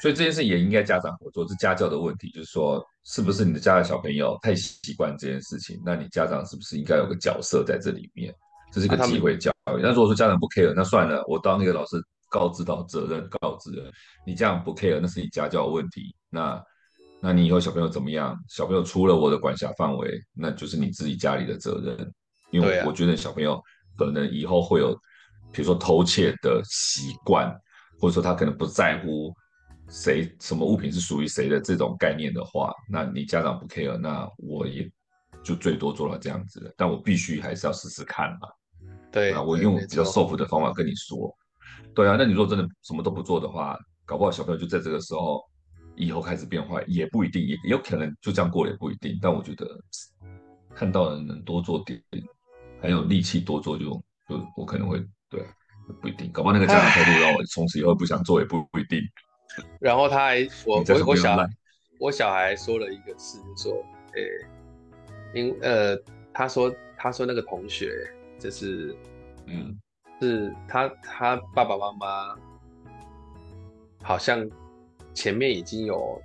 [0.00, 2.30] 所以这件事也应该家长合作，是家教的问题。
[2.30, 5.80] 就是说，是不是你的家的小朋友太习惯这件事情？
[5.84, 8.34] 那你家长是不是应该有个角色在这里面？
[8.72, 9.80] 这是一个机会教育。
[9.82, 11.96] 那如果说家长不 care，那算了，我当那个老师
[12.28, 13.90] 告知到责任告知了。
[14.26, 16.14] 你这样不 care，那是你家教的问题。
[16.30, 16.62] 那
[17.20, 18.38] 那你以后小朋友怎么样？
[18.48, 22.12] 小朋友出了我的管辖范围，那就是你自己家里的责任。
[22.50, 23.60] 因为我觉得小朋友
[23.96, 24.94] 可能以后会有，
[25.52, 27.54] 比如说偷窃的习惯，
[27.98, 29.34] 或者说他可能不在乎。
[29.88, 34.90] 谁什么物品是属于谁的这种概念的话，那你家长不 care，那我也
[35.42, 36.74] 就最多做到这样子了。
[36.76, 38.48] 但我必须还是要试试看嘛。
[39.10, 41.34] 对，啊我用比较 soft 的方法跟你说。
[41.94, 45.42] 对啊，那你如果真的什么都不做的话，搞不好小朋友就在这个时候
[45.96, 49.18] 以后开始变坏，也不一定，也有可能就这样过了，也不一定。
[49.22, 49.66] 但我觉得
[50.74, 52.00] 看到人能多做点，
[52.80, 53.84] 还有力气多做就，
[54.28, 55.42] 就就我可能会对，
[56.00, 56.30] 不一定。
[56.30, 59.00] 搞不好那个家长态度让我从此以后不想做，也不不一定。
[59.80, 61.46] 然后他还， 我我我小孩，
[61.98, 63.84] 我小孩说了一个事，就说，
[64.14, 65.96] 诶、欸，因呃，
[66.32, 67.92] 他说他说那个同学
[68.38, 68.96] 就是，
[69.46, 69.78] 嗯，
[70.20, 72.36] 是他他爸爸妈妈
[74.02, 74.48] 好像
[75.14, 76.20] 前面已经有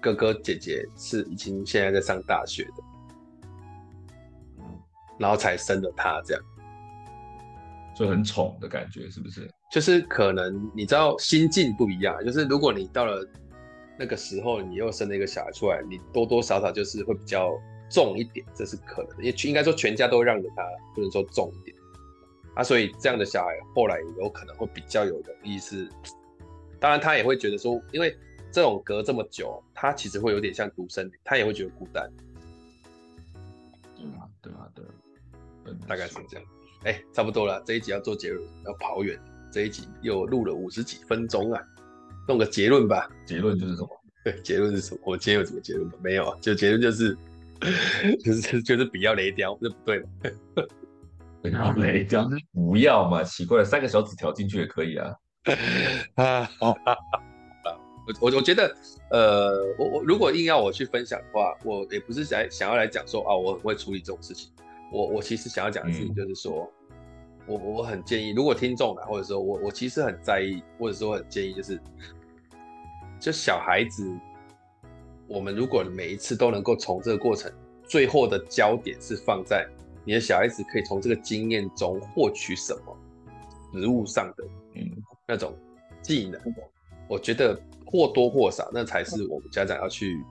[0.00, 2.82] 哥哥姐姐是已经现在在上大学的，
[5.18, 6.42] 然后才生了他这样。
[7.94, 9.48] 就很宠的感觉，是不是？
[9.72, 13.26] 就是可能你知道心境不一样，就是如果你到了
[13.98, 17.50] 那个时候，你又生了一个小孩出来，你多多少少就是会比较
[17.90, 20.62] 重一点，这是可能的，因为应该说全家都让着他，
[20.94, 21.74] 不能说重一点
[22.54, 22.62] 啊。
[22.62, 25.88] 所以这样的小孩后来有可能会比较有容易是，
[26.78, 28.14] 当然他也会觉得说，因为
[28.52, 32.12] 这种隔这么久，他其实会有点像独生女，他也会觉得孤单。
[33.96, 36.46] 对啊，对啊，对，大概是这样。
[36.84, 39.18] 哎、欸，差不多了，这一集要做结论，要跑远。
[39.52, 41.62] 这一集又录了五十几分钟啊，
[42.26, 43.08] 弄个结论吧。
[43.26, 43.88] 结论就是什么？
[44.24, 45.00] 对，结论是什么？
[45.04, 45.92] 我今天有什么结论吗？
[46.02, 47.16] 没有啊，就结论就是，
[48.24, 50.08] 就是就是不要雷雕，这不对嘛？
[51.42, 53.22] 不要雷雕，不要嘛？
[53.22, 55.14] 奇怪了，三个小纸条进去也可以啊。
[56.14, 56.74] 啊，好，
[58.06, 58.74] 我我我觉得，
[59.10, 64.50] 呃，我我如果硬要我去分享的话，我也不是想想要来讲说啊，我很会处理这种事情。
[64.92, 66.81] 我我其实想要讲的事情就是说，嗯、
[67.46, 71.80] 我我很建议，如果听众啊，或者说我我其实很在意，或者说我很建议，就是
[73.20, 74.08] 就小孩子，
[75.26, 77.52] 我们如果每一次都能够从这个过程，
[77.84, 79.66] 最后的焦点是放在
[80.04, 82.96] 你的小孩子可以从这个经验中获取什么，
[83.74, 84.82] 实务上的嗯
[85.26, 85.52] 那种
[86.00, 86.40] 技能，
[87.08, 90.24] 我觉得或多或少那才是我们家长要去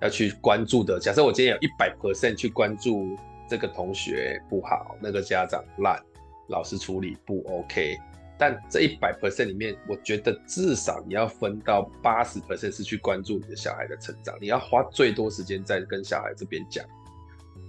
[0.00, 0.98] 要去关注的。
[0.98, 3.16] 假设我今天有一百 percent 去关注。
[3.48, 6.02] 这个同学不好，那个家长烂，
[6.48, 7.96] 老师处理不 OK，
[8.38, 16.84] 但这一百 percent 里面，我觉得至少你要分到八十 percent 是去关注你的小孩的成长，你要花最多时间在跟小孩这边讲，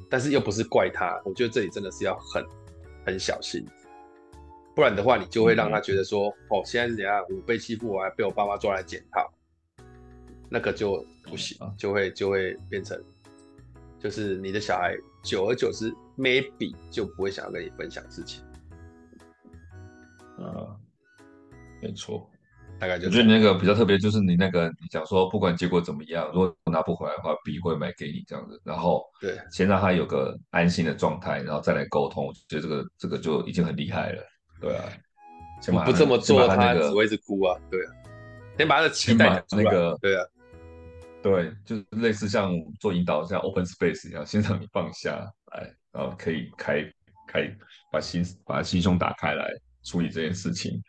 [0.10, 2.46] 但是又不是怪他，我觉得这里真的是要很
[3.06, 3.66] 很小心，
[4.76, 9.32] 不然的话，你就会让他觉得说，哦，现在是怎样，我被欺负，我还被我爸妈抓来检讨，
[10.50, 13.02] 那个就不行，就会就会变成，
[14.00, 18.44] 就是你的小孩久而久之，maybe 就不会想要跟你分享事情。
[20.38, 20.76] 啊，
[21.82, 22.30] 没错，
[22.80, 34.24] 大概就我觉得你那个比较特别，就是你那个你讲说，不管结果怎么样，如果拿不回来的话，笔会买给你这样子，然后对，先让他有个安心的状态，然后再来沟通，我觉得这个这个就已经很厉害了，
[34.62, 34.84] 对啊，
[35.66, 37.94] 不不这么做，他，那个、他只会是哭啊，对啊，
[38.58, 40.24] 先把他的期待那个，对啊，
[41.24, 45.18] 对，就是类似像做引导，像 open space 一样，先让你放下
[45.54, 46.84] 来，然后可以开
[47.28, 47.42] 开
[47.92, 49.48] 把心把心胸打开来。
[49.88, 50.82] 处理这件事情，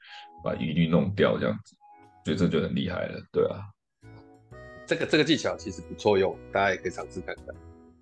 [0.42, 1.76] 把疑虑弄掉，这样子，
[2.24, 3.62] 所以这就很厉害了，对啊。
[4.86, 7.46] 这个这个技巧其实不错用，大家也可以尝试看看，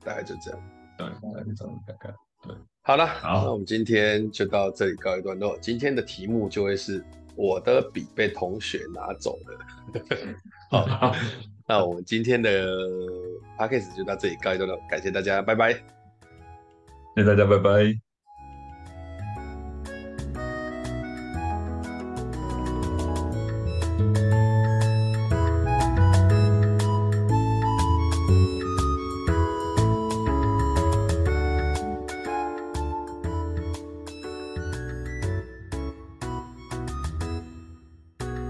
[0.04, 0.60] 大概就这样。
[0.96, 2.14] 对，大家可以尝试看看。
[2.42, 5.58] 对，好了，好，那我们今天就到这里告一段落。
[5.58, 9.58] 今天的题目就会是我的笔被同学拿走了。
[10.70, 11.14] 好，
[11.68, 12.68] 那我们今天的
[13.58, 15.72] podcast 就到这里告一段落，感谢大家，拜拜。
[15.72, 18.05] 谢谢大家，拜拜。